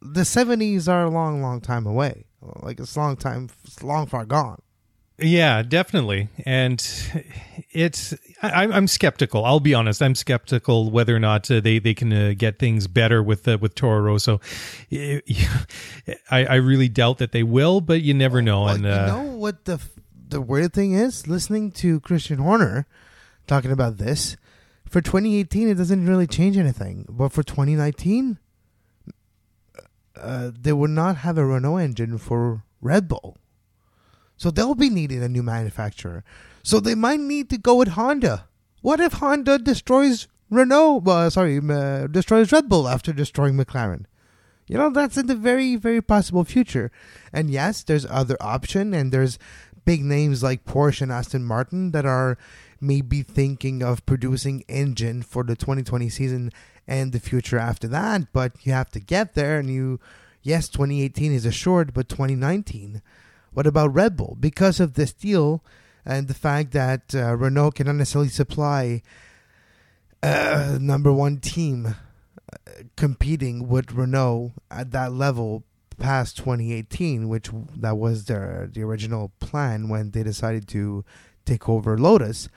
[0.00, 2.26] The seventies are a long, long time away.
[2.40, 4.62] Like it's long time it's long far gone.
[5.18, 6.28] Yeah, definitely.
[6.44, 6.78] And
[7.70, 9.44] it's I, am skeptical.
[9.44, 10.02] I'll be honest.
[10.02, 13.58] I'm skeptical whether or not uh, they they can uh, get things better with uh,
[13.60, 14.40] with Toro Rosso.
[14.92, 15.24] I,
[16.30, 18.64] I really doubt that they will, but you never know.
[18.64, 19.80] Well, and you uh, know what the
[20.28, 22.86] the weird thing is, listening to Christian Horner
[23.46, 24.36] talking about this
[24.92, 27.06] for 2018, it doesn't really change anything.
[27.08, 28.38] But for 2019,
[30.14, 33.38] uh, they would not have a Renault engine for Red Bull.
[34.42, 36.24] So they'll be needing a new manufacturer.
[36.64, 38.48] So they might need to go with Honda.
[38.80, 41.04] What if Honda destroys Renault?
[41.06, 44.06] Uh, sorry, uh, destroys Red Bull after destroying McLaren?
[44.66, 46.90] You know, that's in the very, very possible future.
[47.32, 49.38] And yes, there's other option, and there's
[49.84, 52.36] big names like Porsche and Aston Martin that are
[52.80, 56.50] maybe thinking of producing engine for the 2020 season
[56.88, 58.32] and the future after that.
[58.32, 60.00] But you have to get there, and you,
[60.42, 63.02] yes, 2018 is assured, but 2019
[63.52, 64.36] what about Red Bull?
[64.38, 65.62] Because of this deal
[66.04, 69.02] and the fact that uh, Renault cannot necessarily supply
[70.22, 75.64] uh, number one team uh, competing with Renault at that level
[75.98, 81.04] past 2018, which that was their the original plan when they decided to
[81.44, 82.48] take over Lotus.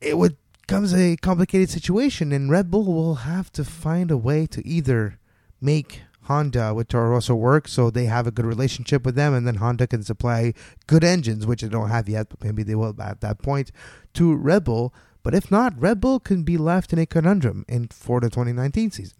[0.00, 4.46] It would comes a complicated situation, and Red Bull will have to find a way
[4.46, 5.18] to either
[5.60, 9.46] make Honda with Toro Rosso work, so they have a good relationship with them, and
[9.46, 10.52] then Honda can supply
[10.86, 13.72] good engines, which they don't have yet, but maybe they will at that point,
[14.14, 14.94] to Red Bull.
[15.22, 18.90] But if not, Red Bull can be left in a conundrum in for the 2019
[18.90, 19.16] season.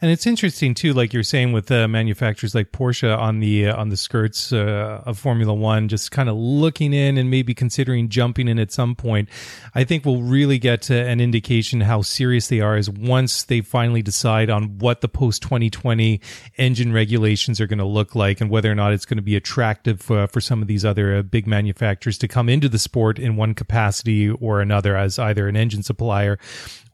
[0.00, 3.76] And it's interesting too, like you're saying with uh, manufacturers like Porsche on the uh,
[3.76, 8.08] on the skirts uh, of Formula One, just kind of looking in and maybe considering
[8.08, 9.28] jumping in at some point.
[9.74, 14.02] I think we'll really get an indication how serious they are is once they finally
[14.02, 16.20] decide on what the post 2020
[16.58, 19.34] engine regulations are going to look like and whether or not it's going to be
[19.34, 23.18] attractive for, for some of these other uh, big manufacturers to come into the sport
[23.18, 26.38] in one capacity or another as either an engine supplier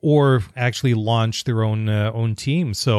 [0.04, 2.74] or actually launch their own uh, own team.
[2.74, 2.93] So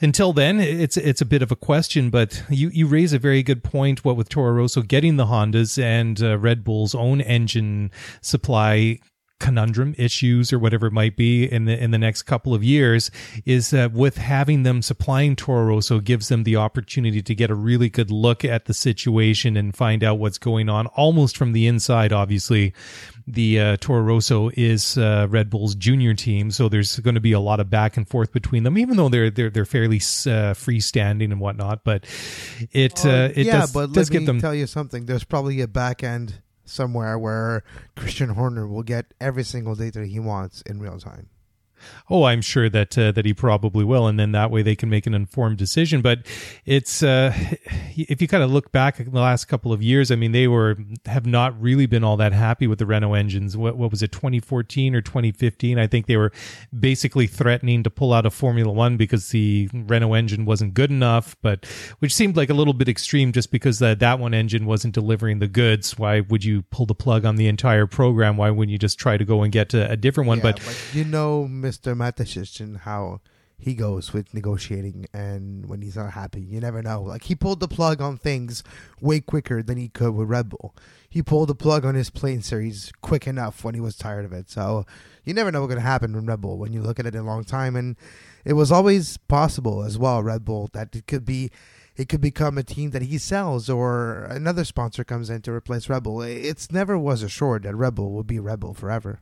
[0.00, 3.42] until then, it's it's a bit of a question, but you, you raise a very
[3.42, 4.04] good point.
[4.04, 8.98] What with Toro Rosso getting the Hondas and uh, Red Bull's own engine supply
[9.38, 13.10] conundrum issues or whatever it might be in the in the next couple of years
[13.44, 17.54] is that with having them supplying Toro Rosso gives them the opportunity to get a
[17.54, 21.66] really good look at the situation and find out what's going on almost from the
[21.66, 22.72] inside obviously
[23.26, 27.32] the uh, Toro Rosso is uh, Red Bull's junior team, so there's going to be
[27.32, 30.54] a lot of back and forth between them, even though they're they're they're fairly uh,
[30.54, 31.82] freestanding and whatnot.
[31.82, 32.04] But
[32.70, 35.06] it uh, it yeah, does, but does let me them tell you something.
[35.06, 37.62] There's probably a back end somewhere where
[37.96, 41.28] Christian Horner will get every single data he wants in real time.
[42.08, 44.88] Oh, I'm sure that uh, that he probably will, and then that way they can
[44.88, 46.00] make an informed decision.
[46.02, 46.26] But
[46.64, 47.32] it's uh,
[47.96, 50.76] if you kind of look back the last couple of years, I mean, they were
[51.06, 53.56] have not really been all that happy with the Renault engines.
[53.56, 55.78] What what was it, 2014 or 2015?
[55.78, 56.32] I think they were
[56.78, 61.36] basically threatening to pull out of Formula One because the Renault engine wasn't good enough,
[61.42, 61.66] but
[61.98, 65.38] which seemed like a little bit extreme, just because that that one engine wasn't delivering
[65.38, 65.98] the goods.
[65.98, 68.36] Why would you pull the plug on the entire program?
[68.36, 70.38] Why wouldn't you just try to go and get a, a different one?
[70.38, 71.96] Yeah, but you know, Mr.
[71.96, 73.20] Mateschitz and how
[73.58, 76.40] he goes with negotiating and when he's not happy.
[76.40, 77.02] You never know.
[77.02, 78.62] Like he pulled the plug on things
[79.00, 80.74] way quicker than he could with Red Bull.
[81.08, 84.32] He pulled the plug on his plane series quick enough when he was tired of
[84.32, 84.50] it.
[84.50, 84.84] So
[85.24, 87.14] you never know what's going to happen with Red Bull when you look at it
[87.14, 87.76] in a long time.
[87.76, 87.96] And
[88.44, 91.50] it was always possible as well, Red Bull, that it could be
[91.96, 95.88] it could become a team that he sells or another sponsor comes in to replace
[95.88, 96.20] Red Bull.
[96.20, 99.20] It's never was assured that Red Bull would be Red Bull forever.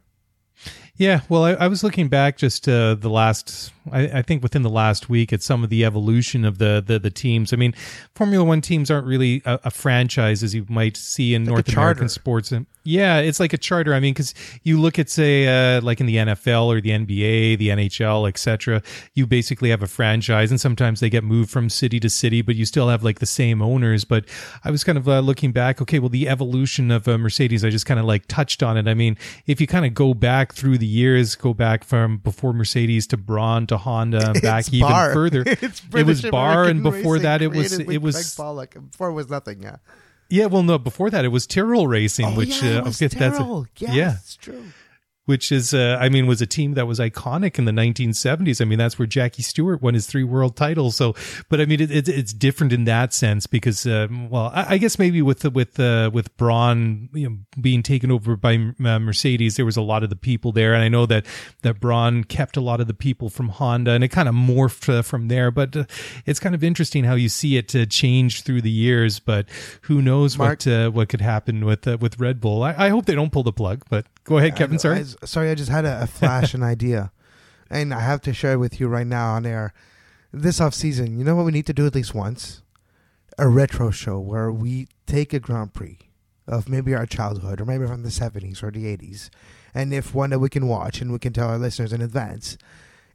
[0.96, 4.62] Yeah, well, I, I, was looking back just uh, the last, I, I, think within
[4.62, 7.52] the last week at some of the evolution of the the, the teams.
[7.52, 7.74] I mean,
[8.14, 11.72] Formula One teams aren't really a, a franchise as you might see in like North
[11.72, 12.52] American sports.
[12.52, 13.94] And yeah, it's like a charter.
[13.94, 17.58] I mean, because you look at say uh, like in the NFL or the NBA,
[17.58, 18.82] the NHL, etc.
[19.14, 22.56] You basically have a franchise, and sometimes they get moved from city to city, but
[22.56, 24.04] you still have like the same owners.
[24.04, 24.26] But
[24.64, 25.80] I was kind of uh, looking back.
[25.80, 28.86] Okay, well, the evolution of uh, Mercedes, I just kind of like touched on it.
[28.86, 29.16] I mean,
[29.46, 33.16] if you kind of go back through the years, go back from before Mercedes to
[33.16, 35.42] Brawn to Honda, and back even further.
[35.46, 39.62] it was Bar, and before that, it was it was before it was nothing.
[39.62, 39.76] Yeah.
[40.34, 40.78] Yeah, well, no.
[40.78, 43.62] Before that, it was Tyrrell Racing, oh, which yeah, uh, was that's Tyrrell.
[43.62, 44.64] a, yes, yeah, it's true.
[45.26, 48.60] Which is, uh, I mean, was a team that was iconic in the 1970s.
[48.60, 50.96] I mean, that's where Jackie Stewart won his three world titles.
[50.96, 51.14] So,
[51.48, 54.78] but I mean, it, it, it's different in that sense because, um, well, I, I,
[54.78, 58.98] guess maybe with the, with uh, with Brawn you know, being taken over by uh,
[58.98, 61.24] Mercedes, there was a lot of the people there, and I know that
[61.62, 64.92] that Brawn kept a lot of the people from Honda, and it kind of morphed
[64.92, 65.50] uh, from there.
[65.50, 65.84] But uh,
[66.26, 69.20] it's kind of interesting how you see it change through the years.
[69.20, 69.46] But
[69.82, 72.62] who knows Mark, what uh, what could happen with with Red Bull?
[72.62, 74.06] I, I, hope they don't pull the plug, but.
[74.24, 74.78] Go ahead, Kevin.
[74.78, 75.04] Sorry.
[75.24, 77.12] Sorry, I just had a, a flash, an idea,
[77.70, 79.72] and I have to share it with you right now on air.
[80.33, 82.62] This off season, you know what we need to do at least once?
[83.38, 85.98] A retro show where we take a Grand Prix
[86.46, 89.31] of maybe our childhood, or maybe from the seventies or the eighties,
[89.72, 92.59] and if one that we can watch and we can tell our listeners in advance,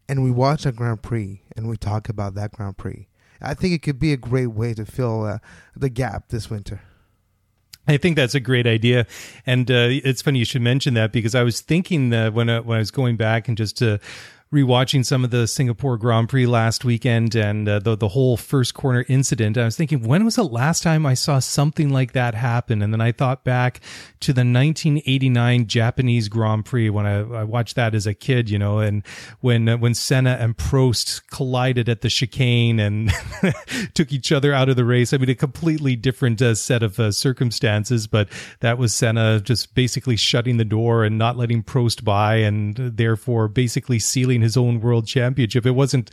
[0.07, 3.07] and we watch a Grand Prix and we talk about that Grand Prix.
[3.41, 5.37] I think it could be a great way to fill uh,
[5.75, 6.81] the gap this winter.
[7.89, 9.07] I think that's a great idea,
[9.45, 12.59] and uh, it's funny you should mention that because I was thinking that when I,
[12.59, 13.99] when I was going back and just to
[14.53, 18.73] rewatching some of the Singapore Grand Prix last weekend and uh, the the whole first
[18.73, 22.33] corner incident, I was thinking, when was the last time I saw something like that
[22.33, 22.81] happen?
[22.81, 23.79] And then I thought back
[24.21, 28.57] to the 1989 Japanese Grand Prix when I, I watched that as a kid, you
[28.57, 29.05] know, and
[29.41, 33.11] when uh, when Senna and Prost collided at the chicane and
[33.93, 35.13] took each other out of the race.
[35.13, 38.27] I mean, a completely different uh, set of uh, circumstances, but
[38.61, 43.47] that was Senna just basically shutting the door and not letting Prost by, and therefore
[43.47, 45.65] basically sealing his own world championship.
[45.65, 46.11] It wasn't.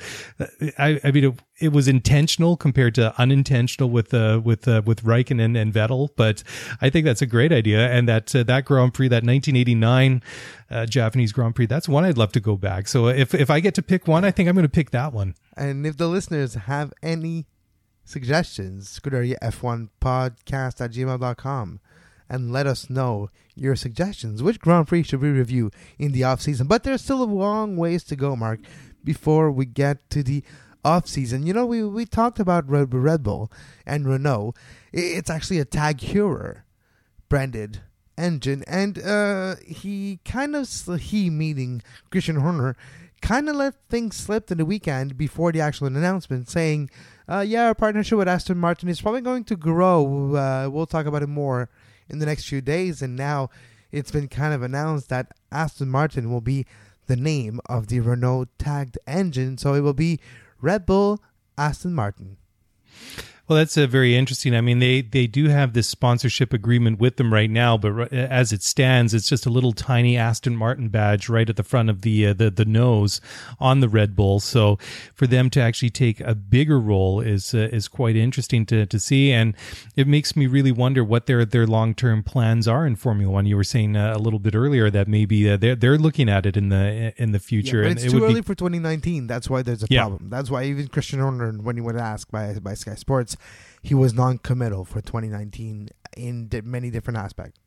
[0.78, 5.02] I, I mean, it, it, was intentional compared to unintentional with uh, with uh, with
[5.04, 6.10] Raikkonen and Vettel.
[6.16, 6.42] But
[6.80, 10.22] I think that's a great idea, and that uh, that Grand Prix, that 1989
[10.70, 12.88] uh, Japanese Grand Prix, that's one I'd love to go back.
[12.88, 15.12] So if if I get to pick one, I think I'm going to pick that
[15.12, 15.34] one.
[15.56, 17.46] And if the listeners have any
[18.04, 21.80] suggestions, Scuderia F1 podcast at gmail.com
[22.28, 24.42] and let us know your suggestions.
[24.42, 26.66] Which Grand Prix should we review in the off season?
[26.66, 28.60] But there's still a long ways to go, Mark,
[29.04, 30.42] before we get to the
[30.86, 31.46] off season.
[31.46, 33.50] You know, we, we talked about Red, Red Bull
[33.84, 34.54] and Renault.
[34.92, 36.62] It's actually a Tag Heuer
[37.28, 37.80] branded
[38.16, 40.68] engine, and uh, he kind of
[41.00, 42.76] he meaning Christian Horner
[43.20, 46.90] kind of let things slip in the weekend before the actual announcement, saying,
[47.28, 50.36] uh, "Yeah, our partnership with Aston Martin is probably going to grow.
[50.36, 51.68] Uh, we'll talk about it more."
[52.08, 53.50] In the next few days, and now
[53.92, 56.66] it's been kind of announced that Aston Martin will be
[57.06, 60.20] the name of the Renault tagged engine, so it will be
[60.60, 61.20] Red Bull
[61.56, 62.36] Aston Martin.
[63.48, 64.56] Well, that's a very interesting.
[64.56, 68.52] I mean, they they do have this sponsorship agreement with them right now, but as
[68.52, 72.02] it stands, it's just a little tiny Aston Martin badge right at the front of
[72.02, 73.20] the uh, the the nose
[73.60, 74.40] on the Red Bull.
[74.40, 74.78] So
[75.14, 78.98] for them to actually take a bigger role is uh, is quite interesting to to
[78.98, 79.54] see, and
[79.94, 83.46] it makes me really wonder what their their long term plans are in Formula One.
[83.46, 86.46] You were saying uh, a little bit earlier that maybe uh, they're they're looking at
[86.46, 88.56] it in the in the Yeah, future, but and it's it too early be for
[88.56, 89.28] 2019.
[89.28, 90.00] That's why there's a Yeah.
[90.08, 90.30] problem.
[90.30, 93.35] That's why even Christian Horner, when he was asked by by Sky Sports,
[93.82, 97.60] he was non-committal for 2019 in many different aspects.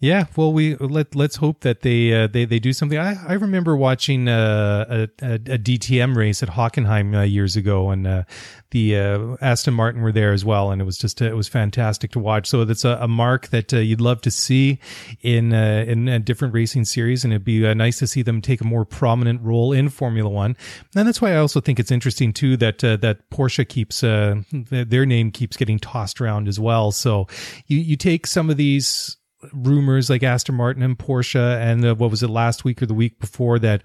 [0.00, 2.96] Yeah, well, we let let's hope that they uh, they they do something.
[2.96, 7.90] I, I remember watching uh, a, a a DTM race at Hockenheim uh, years ago,
[7.90, 8.22] and uh,
[8.70, 11.48] the uh, Aston Martin were there as well, and it was just uh, it was
[11.48, 12.46] fantastic to watch.
[12.46, 14.78] So that's a, a mark that you'd love to see
[15.22, 18.64] in in a different racing series, and it'd be nice to see them take a
[18.64, 20.56] more prominent role in Formula One.
[20.94, 24.44] And that's why I also think it's interesting too that that Porsche keeps th-
[24.88, 26.92] their name keeps getting tossed around as well.
[26.92, 27.26] So
[27.66, 29.17] you you take some of these
[29.52, 32.94] rumors like Aston Martin and Porsche, and uh, what was it last week or the
[32.94, 33.82] week before that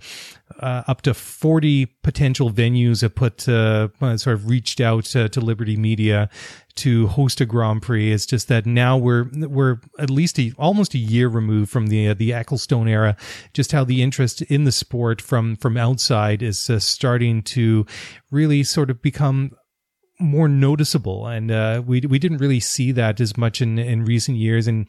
[0.60, 5.42] uh, up to 40 potential venues have put uh, sort of reached out uh, to
[5.42, 6.30] Liberty Media
[6.76, 8.12] to host a Grand Prix.
[8.12, 12.10] It's just that now we're we're at least a, almost a year removed from the
[12.10, 13.16] uh, the Ecclestone era.
[13.54, 17.86] Just how the interest in the sport from from outside is uh, starting to
[18.32, 19.52] really sort of become
[20.20, 24.38] more noticeable, and uh, we we didn't really see that as much in in recent
[24.38, 24.88] years, and.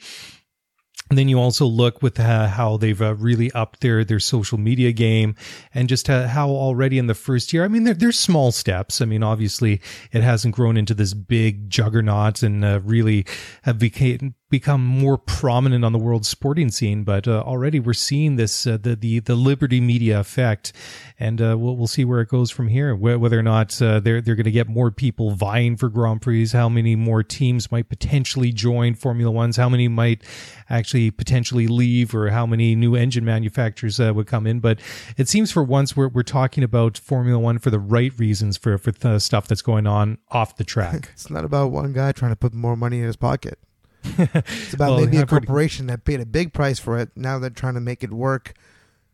[1.11, 4.57] And then you also look with uh, how they've uh, really upped their their social
[4.57, 5.35] media game,
[5.75, 7.63] and just uh, how already in the first year.
[7.63, 9.03] I mean, they're, they're small steps.
[9.03, 9.83] I mean, obviously,
[10.13, 13.27] it hasn't grown into this big juggernaut and uh, really
[13.65, 17.03] have became become more prominent on the world sporting scene.
[17.05, 20.73] But uh, already we're seeing this uh, the the the Liberty Media effect,
[21.19, 22.95] and uh, we'll we'll see where it goes from here.
[22.95, 26.23] Wh- Whether or not uh, they're they're going to get more people vying for Grand
[26.23, 30.23] Prix, how many more teams might potentially join Formula Ones, how many might
[30.71, 34.61] actually potentially leave, or how many new engine manufacturers uh, would come in.
[34.61, 34.79] But
[35.17, 38.79] it seems for once we're we're talking about Formula One for the right reasons for
[38.79, 41.11] for the stuff that's going on off the track.
[41.15, 43.59] It's not about one guy trying to put more money in his pocket.
[44.05, 47.11] It's about Well, maybe a corporation that paid a big price for it.
[47.17, 48.55] Now they're trying to make it work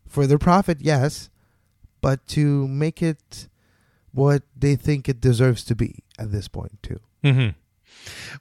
[0.07, 1.29] for their profit, yes,
[2.01, 3.47] but to make it
[4.11, 6.99] what they think it deserves to be at this point, too.
[7.23, 7.49] hmm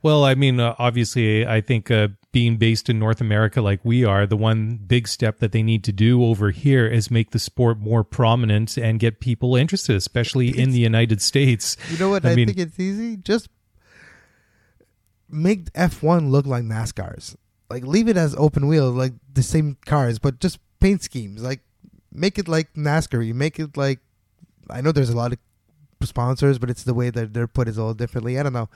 [0.03, 4.05] Well, I mean, uh, obviously, I think uh, being based in North America like we
[4.05, 7.38] are, the one big step that they need to do over here is make the
[7.38, 11.76] sport more prominent and get people interested, especially in the United States.
[11.90, 12.24] You know what?
[12.24, 13.16] I I, mean- think it's easy.
[13.16, 13.48] Just
[15.33, 17.37] make F1 look like NASCAR's.
[17.68, 21.43] Like leave it as open wheel, like the same cars, but just paint schemes.
[21.43, 21.61] Like
[22.12, 23.24] make it like NASCAR.
[23.24, 24.01] You make it like
[24.68, 25.39] I know there's a lot of
[26.03, 28.39] sponsors, but it's the way that they're put is all differently.
[28.39, 28.68] I don't know.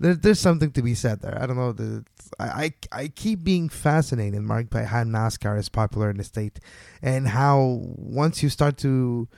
[0.00, 1.40] There, there's something to be said there.
[1.40, 1.72] I don't know.
[1.72, 2.04] The,
[2.38, 6.60] I, I I keep being fascinated, Mark, by how NASCAR is popular in the state,
[7.02, 9.28] and how once you start to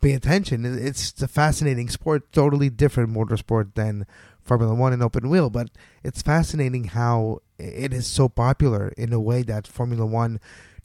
[0.00, 4.06] pay attention, it's a fascinating sport, totally different motorsport than
[4.44, 5.50] Formula One and open wheel.
[5.50, 5.70] But
[6.02, 10.38] it's fascinating how it is so popular in a way that Formula One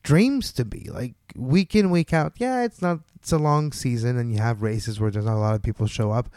[0.04, 0.90] dreams to be.
[0.90, 2.34] Like week in, week out.
[2.38, 3.00] Yeah, it's not.
[3.16, 5.88] It's a long season, and you have races where there's not a lot of people
[5.88, 6.30] show up,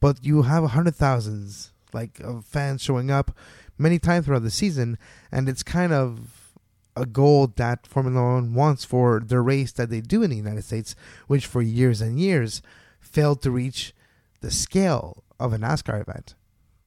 [0.00, 3.36] but you have a hundred thousands like of fans showing up
[3.76, 4.98] many times throughout the season,
[5.30, 6.50] and it's kind of
[6.96, 10.64] a goal that Formula One wants for the race that they do in the United
[10.64, 10.94] States,
[11.26, 12.62] which for years and years
[13.00, 13.94] failed to reach
[14.40, 16.34] the scale of a NASCAR event.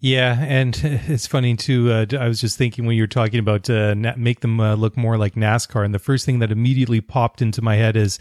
[0.00, 1.90] Yeah, and it's funny too.
[1.90, 4.74] Uh, I was just thinking when you were talking about uh, na- make them uh,
[4.74, 8.18] look more like NASCAR, and the first thing that immediately popped into my head is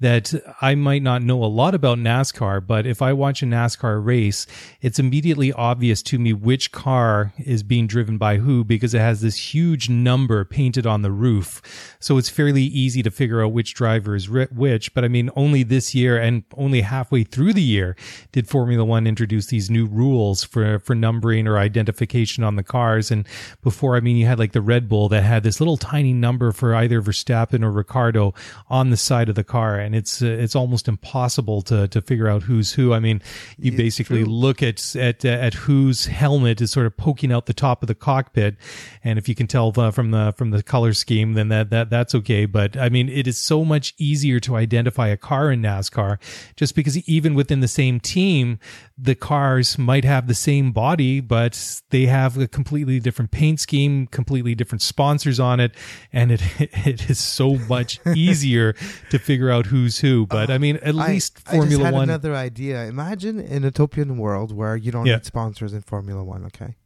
[0.00, 4.04] that I might not know a lot about NASCAR, but if I watch a NASCAR
[4.04, 4.46] race,
[4.80, 9.20] it's immediately obvious to me which car is being driven by who because it has
[9.20, 11.96] this huge number painted on the roof.
[12.00, 14.94] So it's fairly easy to figure out which driver is ri- which.
[14.94, 17.94] But I mean, only this year and only halfway through the year
[18.32, 23.10] did Formula One introduce these new rules for, for numbering or identification on the cars.
[23.10, 23.26] And
[23.62, 26.50] before, I mean, you had like the Red Bull that had this little tiny number
[26.50, 28.32] for either Verstappen or Ricciardo
[28.68, 29.78] on the side of the car.
[29.78, 32.94] And it's, uh, it's almost impossible to, to figure out who's who.
[32.94, 33.20] I mean,
[33.58, 37.82] you basically look at, at, at whose helmet is sort of poking out the top
[37.82, 38.56] of the cockpit.
[39.04, 41.90] And if you can tell uh, from the, from the color scheme, then that, that,
[41.90, 42.46] that's okay.
[42.46, 46.18] But I mean, it is so much easier to identify a car in NASCAR
[46.56, 48.58] just because even within the same team,
[48.96, 50.72] the cars might have the same same
[51.18, 55.74] but they have a completely different paint scheme, completely different sponsors on it,
[56.12, 56.42] and it
[56.86, 58.74] it is so much easier
[59.10, 60.26] to figure out who's who.
[60.26, 62.02] But oh, I mean, at I- least I, just Formula had One.
[62.04, 62.84] Another idea.
[62.84, 65.16] Imagine an utopian world where you don't Yeah.
[65.16, 66.44] need sponsors in Formula One.
[66.44, 66.76] Okay,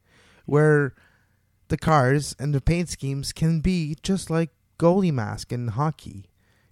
[0.47, 0.95] where
[1.69, 6.27] the cars and the paint schemes can be just like goalie mask in hockey,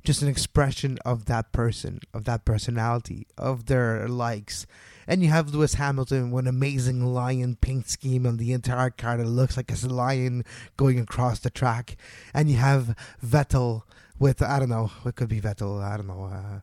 [0.04, 4.66] just an expression of that person, of that personality, of their likes.
[5.06, 9.16] And you have Lewis Hamilton with an amazing lion paint scheme on the entire car
[9.16, 10.44] that looks like it's a lion
[10.76, 11.96] going across the track.
[12.34, 13.82] And you have Vettel
[14.18, 15.82] with I don't know it could be Vettel.
[15.82, 16.24] I don't know.
[16.32, 16.60] Uh,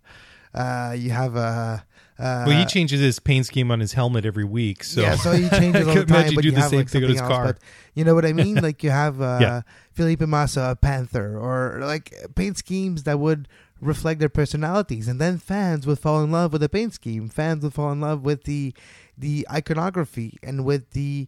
[0.57, 1.85] uh, you have a.
[2.17, 4.83] uh, well, he changes his paint scheme on his helmet every week.
[4.83, 6.79] So yeah, so he changes all the time, imagine but do you the have same
[6.79, 7.29] like thing something his else.
[7.31, 7.45] car.
[7.45, 7.59] But
[7.93, 8.55] you know what I mean?
[8.63, 9.61] like you have uh, Yeah.
[9.91, 13.47] Felipe Massa, a Panther, or like paint schemes that would
[13.81, 17.29] reflect their personalities, and then fans would fall in love with the paint scheme.
[17.29, 18.73] Fans would fall in love with the
[19.17, 21.27] the iconography and with the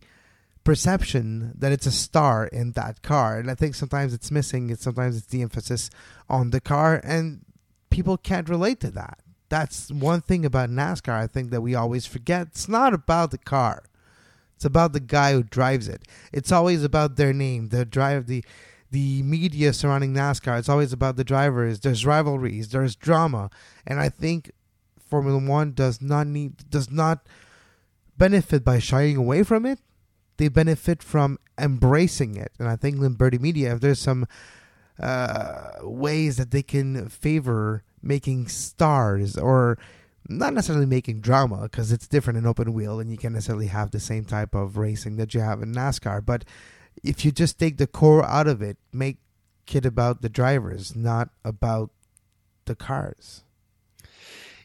[0.63, 3.37] perception that it's a star in that car.
[3.37, 4.69] And I think sometimes it's missing.
[4.69, 5.89] It's sometimes it's the emphasis
[6.29, 7.41] on the car, and
[7.89, 9.19] people can't relate to that.
[9.49, 11.13] That's one thing about NASCAR.
[11.13, 12.47] I think that we always forget.
[12.47, 13.83] It's not about the car.
[14.55, 16.07] It's about the guy who drives it.
[16.31, 18.45] It's always about their name, the drive, the
[18.91, 20.59] the media surrounding NASCAR.
[20.59, 21.79] It's always about the drivers.
[21.79, 22.69] There's rivalries.
[22.69, 23.49] There's drama,
[23.87, 24.51] and I think
[24.99, 27.27] Formula One does not need does not
[28.17, 29.79] benefit by shying away from it.
[30.37, 34.27] They benefit from embracing it, and I think Liberty Media, if there's some
[34.99, 39.77] uh, ways that they can favor making stars or
[40.27, 43.91] not necessarily making drama because it's different in open wheel and you can't necessarily have
[43.91, 46.25] the same type of racing that you have in NASCAR.
[46.25, 46.45] But
[47.03, 49.17] if you just take the core out of it, make
[49.73, 51.91] it about the drivers, not about
[52.65, 53.43] the cars.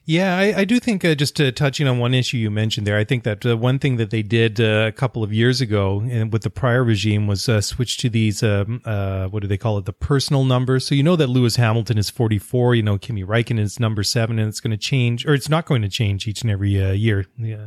[0.08, 2.96] Yeah, I, I do think uh, just uh, touching on one issue you mentioned there,
[2.96, 6.00] I think that uh, one thing that they did uh, a couple of years ago
[6.08, 9.56] and with the prior regime was uh, switch to these, um, uh, what do they
[9.56, 10.86] call it, the personal numbers.
[10.86, 14.38] So you know that Lewis Hamilton is 44, you know, Kimi Räikkönen is number seven,
[14.38, 17.26] and it's going to change, or it's not going to change each and every year
[17.36, 17.66] yeah,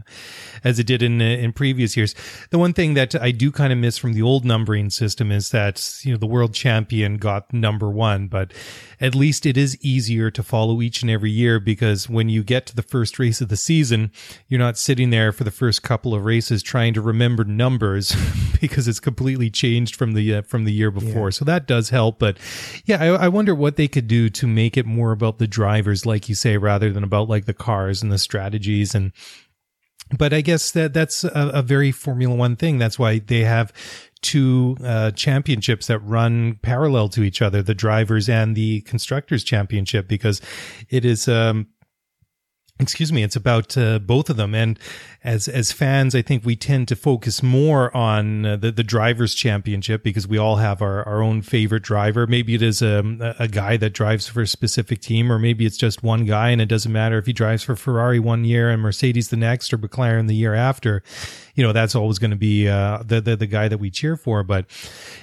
[0.63, 2.15] as it did in in previous years.
[2.51, 5.49] The one thing that I do kind of miss from the old numbering system is
[5.49, 8.53] that, you know, the world champion got number one, but
[9.01, 12.65] at least it is easier to follow each and every year because when you get
[12.67, 14.11] to the first race of the season,
[14.47, 18.15] you're not sitting there for the first couple of races trying to remember numbers
[18.61, 21.31] because it's completely changed from the uh, from the year before.
[21.31, 22.37] So that does help, but
[22.85, 26.05] yeah, I, I wonder what they could do to make it more about the drivers,
[26.05, 29.11] like you say, rather than about like the cars and the strategies and
[30.17, 32.77] but I guess that that's a, a very Formula One thing.
[32.77, 33.71] That's why they have
[34.21, 40.07] two uh, championships that run parallel to each other, the drivers and the constructors championship,
[40.07, 40.41] because
[40.89, 41.67] it is, um,
[42.79, 44.55] excuse me, it's about uh, both of them.
[44.55, 44.79] And
[45.23, 49.35] as as fans, I think we tend to focus more on uh, the the drivers
[49.35, 52.25] championship because we all have our, our own favorite driver.
[52.25, 55.77] Maybe it is a a guy that drives for a specific team, or maybe it's
[55.77, 58.81] just one guy, and it doesn't matter if he drives for Ferrari one year and
[58.81, 61.03] Mercedes the next, or McLaren the year after.
[61.59, 64.15] You know, that's always going to be uh, the, the the guy that we cheer
[64.15, 64.43] for.
[64.43, 64.65] But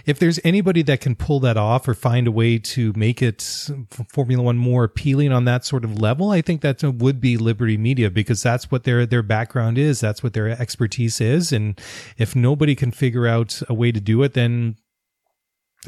[0.04, 3.70] if there's anybody that can pull that off or find a way to make it
[4.10, 7.78] Formula One more appealing on that sort of level, I think that would be Liberty
[7.78, 9.98] Media because that's what their their background is.
[9.98, 11.52] That's what their expertise is.
[11.52, 11.80] And
[12.18, 14.76] if nobody can figure out a way to do it, then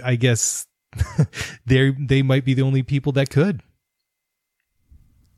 [0.02, 0.66] I guess
[1.66, 3.62] they they might be the only people that could.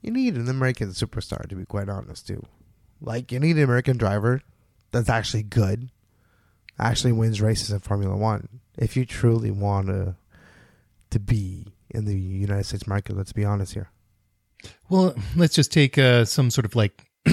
[0.02, 2.46] You need an American superstar, to be quite honest, too.
[3.00, 4.42] Like, you need an American driver
[4.90, 5.90] that's actually good,
[6.78, 8.60] actually wins races in Formula One.
[8.76, 10.16] If you truly want to
[11.10, 13.90] to be in the United States market, let's be honest here.
[14.88, 17.06] Well, let's just take uh, some sort of like.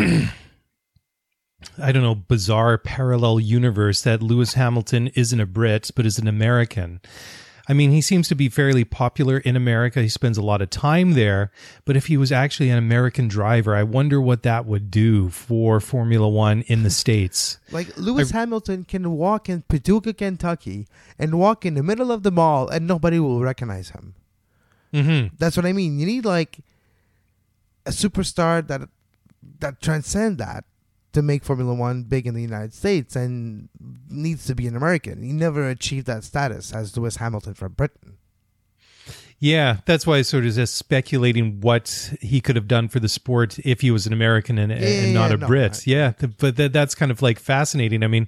[1.80, 6.28] I don't know, bizarre parallel universe that Lewis Hamilton isn't a Brit, but is an
[6.28, 7.02] American.
[7.70, 10.02] I mean, he seems to be fairly popular in America.
[10.02, 11.52] He spends a lot of time there.
[11.84, 15.82] But if he was actually an American driver, I wonder what that would do for
[15.82, 17.60] Formula One in the States.
[17.70, 20.88] Like Lewis Hamilton can walk in Paducah, Kentucky,
[21.20, 24.16] and walk in the middle of the mall, and nobody will recognize him.
[24.94, 25.36] Mm-hmm.
[25.38, 26.00] That's what I mean.
[26.00, 26.60] You need like
[27.86, 28.90] a superstar that
[29.60, 30.64] that transcend that
[31.18, 33.70] to make Formula One big in the United States, and
[34.10, 35.24] needs to be an American.
[35.24, 38.18] He never achieved that status as Lewis Hamilton from Britain.
[39.40, 43.08] Yeah, that's why I sort of just speculating what he could have done for the
[43.10, 45.76] sport if he was an American and, and Yeah, not yeah, a no, Brit.
[45.88, 48.04] I- yeah, but that, that's kind of like fascinating.
[48.04, 48.28] I mean,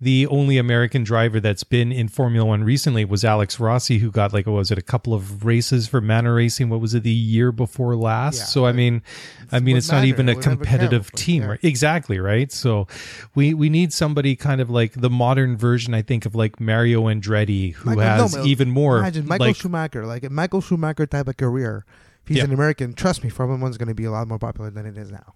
[0.00, 4.32] the only American driver that's been in Formula One recently was Alex Rossi, who got
[4.32, 6.68] like, what was it, a couple of races for Manor Racing?
[6.68, 8.38] What was it, the year before last?
[8.38, 9.02] Yeah, so, I mean,
[9.50, 11.48] I mean, it's not even a competitive team, yeah.
[11.48, 11.64] right?
[11.64, 12.52] Exactly, right?
[12.52, 12.86] So,
[13.34, 17.04] we we need somebody kind of like the modern version, I think, of like Mario
[17.04, 18.98] Andretti, who Michael- has but even more.
[18.98, 21.84] Imagine Michael like, Schumacher, like a Michael Schumacher type of career.
[22.22, 22.44] If he's Yeah.
[22.44, 24.96] an American, trust me, Formula One's going to be a lot more popular than it
[24.96, 25.34] is now.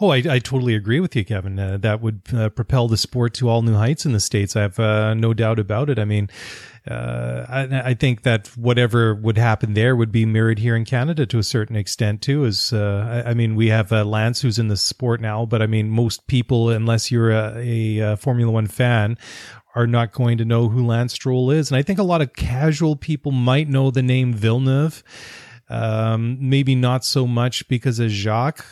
[0.00, 1.58] Oh, I, I totally agree with you, Kevin.
[1.58, 4.56] Uh, that would uh, propel the sport to all new heights in the states.
[4.56, 5.98] I have uh, no doubt about it.
[5.98, 6.28] I mean,
[6.88, 11.24] uh, I, I think that whatever would happen there would be mirrored here in Canada
[11.26, 12.44] to a certain extent too.
[12.44, 15.62] Is uh, I, I mean, we have uh, Lance who's in the sport now, but
[15.62, 19.16] I mean, most people, unless you're a, a, Formula One fan,
[19.74, 21.70] are not going to know who Lance Stroll is.
[21.70, 25.02] And I think a lot of casual people might know the name Villeneuve.
[25.74, 28.64] Um, maybe not so much because of Jacques,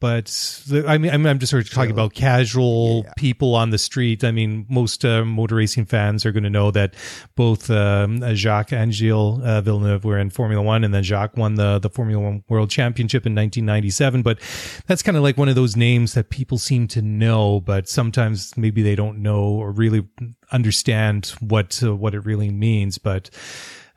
[0.00, 0.26] but
[0.68, 3.12] the, I mean, I mean, I'm just sort of talking about casual Yeah.
[3.18, 4.24] people on the street.
[4.24, 6.94] I mean, most uh, motor racing fans are going to know that
[7.36, 11.56] both um, Jacques and Gilles uh, Villeneuve were in Formula One, and then Jacques won
[11.56, 14.22] the the Formula One World Championship in 1997.
[14.22, 14.38] But
[14.86, 18.56] that's kind of like one of those names that people seem to know, but sometimes
[18.56, 20.06] maybe they don't know or really
[20.50, 22.96] understand what uh, what it really means.
[22.96, 23.28] But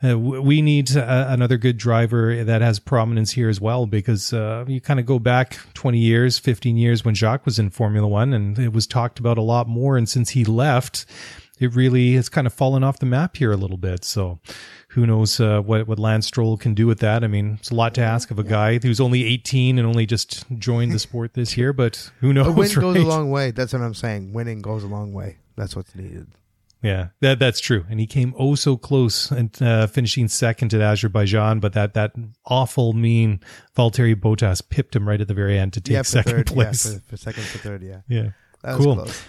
[0.04, 4.64] uh, we need uh, another good driver that has prominence here as well because uh,
[4.66, 8.32] you kind of go back 20 years 15 years when jacques was in formula one
[8.32, 11.04] and it was talked about a lot more and since he left
[11.60, 14.38] it really has kind of fallen off the map here a little bit so
[14.92, 17.24] who knows uh, what what Lance Stroll can do with that?
[17.24, 20.04] I mean, it's a lot to ask of a guy who's only 18 and only
[20.04, 22.48] just joined the sport this year, but who knows?
[22.48, 23.52] A win goes a long way.
[23.52, 24.34] That's what I'm saying.
[24.34, 25.38] Winning goes a long way.
[25.56, 26.28] That's what's needed.
[26.82, 27.84] Yeah, that that's true.
[27.88, 32.12] And he came oh so close and uh, finishing second to Azerbaijan, but that that
[32.44, 33.40] awful mean
[33.76, 36.84] Valtteri Bottas pipped him right at the very end to take yeah, second third, place.
[36.90, 37.82] Yeah, for, for second to third.
[37.82, 38.30] Yeah, Yeah.
[38.62, 38.96] that was Cool.
[38.96, 39.22] close.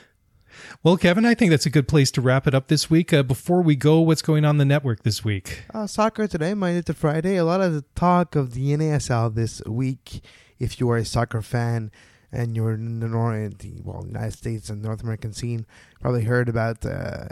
[0.83, 3.11] Well, Kevin, I think that's a good place to wrap it up this week.
[3.13, 5.63] Uh, before we go, what's going on the network this week?
[5.73, 7.37] Uh, soccer today, Monday to Friday.
[7.37, 10.21] A lot of the talk of the NASL this week.
[10.59, 11.91] If you are a soccer fan
[12.33, 15.65] and you're in the, Nor- in the well, United States and North American scene,
[16.01, 17.27] probably heard about uh,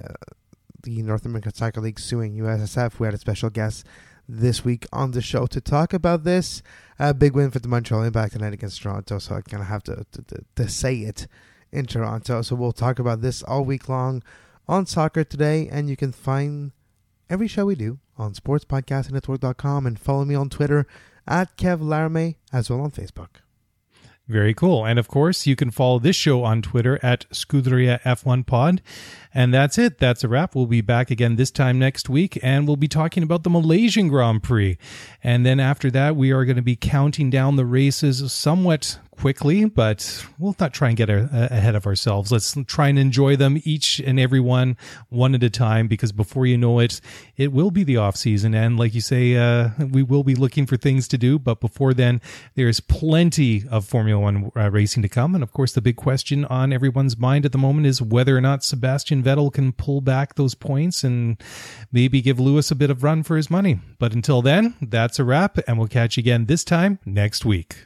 [0.84, 3.00] the North American Soccer League suing USSF.
[3.00, 3.86] We had a special guest
[4.30, 6.62] this week on the show to talk about this.
[7.00, 9.84] A big win for the Montreal Impact tonight against Toronto, so I kind of have
[9.84, 11.28] to, to, to, to say it
[11.72, 12.44] in Toronto.
[12.44, 14.22] So we'll talk about this all week long
[14.68, 16.74] on Soccer Today, and you can find
[17.28, 20.86] every show we do on sportspodcastingnetwork.com and follow me on Twitter
[21.28, 23.41] at Kev Laramie as well on Facebook.
[24.32, 24.86] Very cool.
[24.86, 28.82] And of course, you can follow this show on Twitter at Scuderia F1 Pod.
[29.34, 29.98] And that's it.
[29.98, 30.56] That's a wrap.
[30.56, 34.08] We'll be back again this time next week, and we'll be talking about the Malaysian
[34.08, 34.78] Grand Prix.
[35.22, 39.66] And then after that, we are going to be counting down the races somewhat quickly,
[39.66, 42.32] but we'll not try and get a, ahead of ourselves.
[42.32, 44.78] Let's try and enjoy them each and every one,
[45.10, 47.00] one at a time, because before you know it,
[47.38, 48.56] it will be the off season.
[48.56, 51.38] And like you say, uh, we will be looking for things to do.
[51.38, 52.20] But before then,
[52.56, 55.36] there's plenty of Formula One uh, racing to come.
[55.36, 58.42] And of course, the big question on everyone's mind at the moment is whether or
[58.42, 61.38] not Sebastian Vettel can pull back those points and
[61.92, 63.80] maybe give Lewis a bit of run for his money.
[64.00, 65.60] But until then, that's a wrap.
[65.68, 67.86] And we'll catch you again this time next week.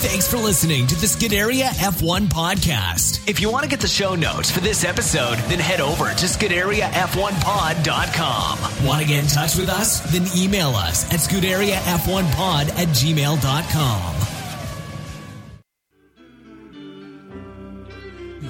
[0.00, 3.28] Thanks for listening to the Scuderia F1 podcast.
[3.28, 6.26] If you want to get the show notes for this episode, then head over to
[6.26, 8.86] ScuderiaF1pod.com.
[8.86, 10.00] Want to get in touch with us?
[10.10, 14.16] Then email us at ScuderiaF1pod at gmail.com.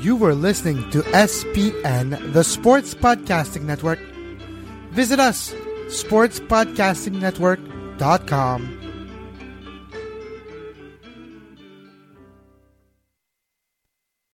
[0.03, 3.99] You were listening to SPN, the Sports Podcasting Network.
[4.93, 5.53] Visit us,
[5.91, 8.80] sportspodcastingnetwork.com.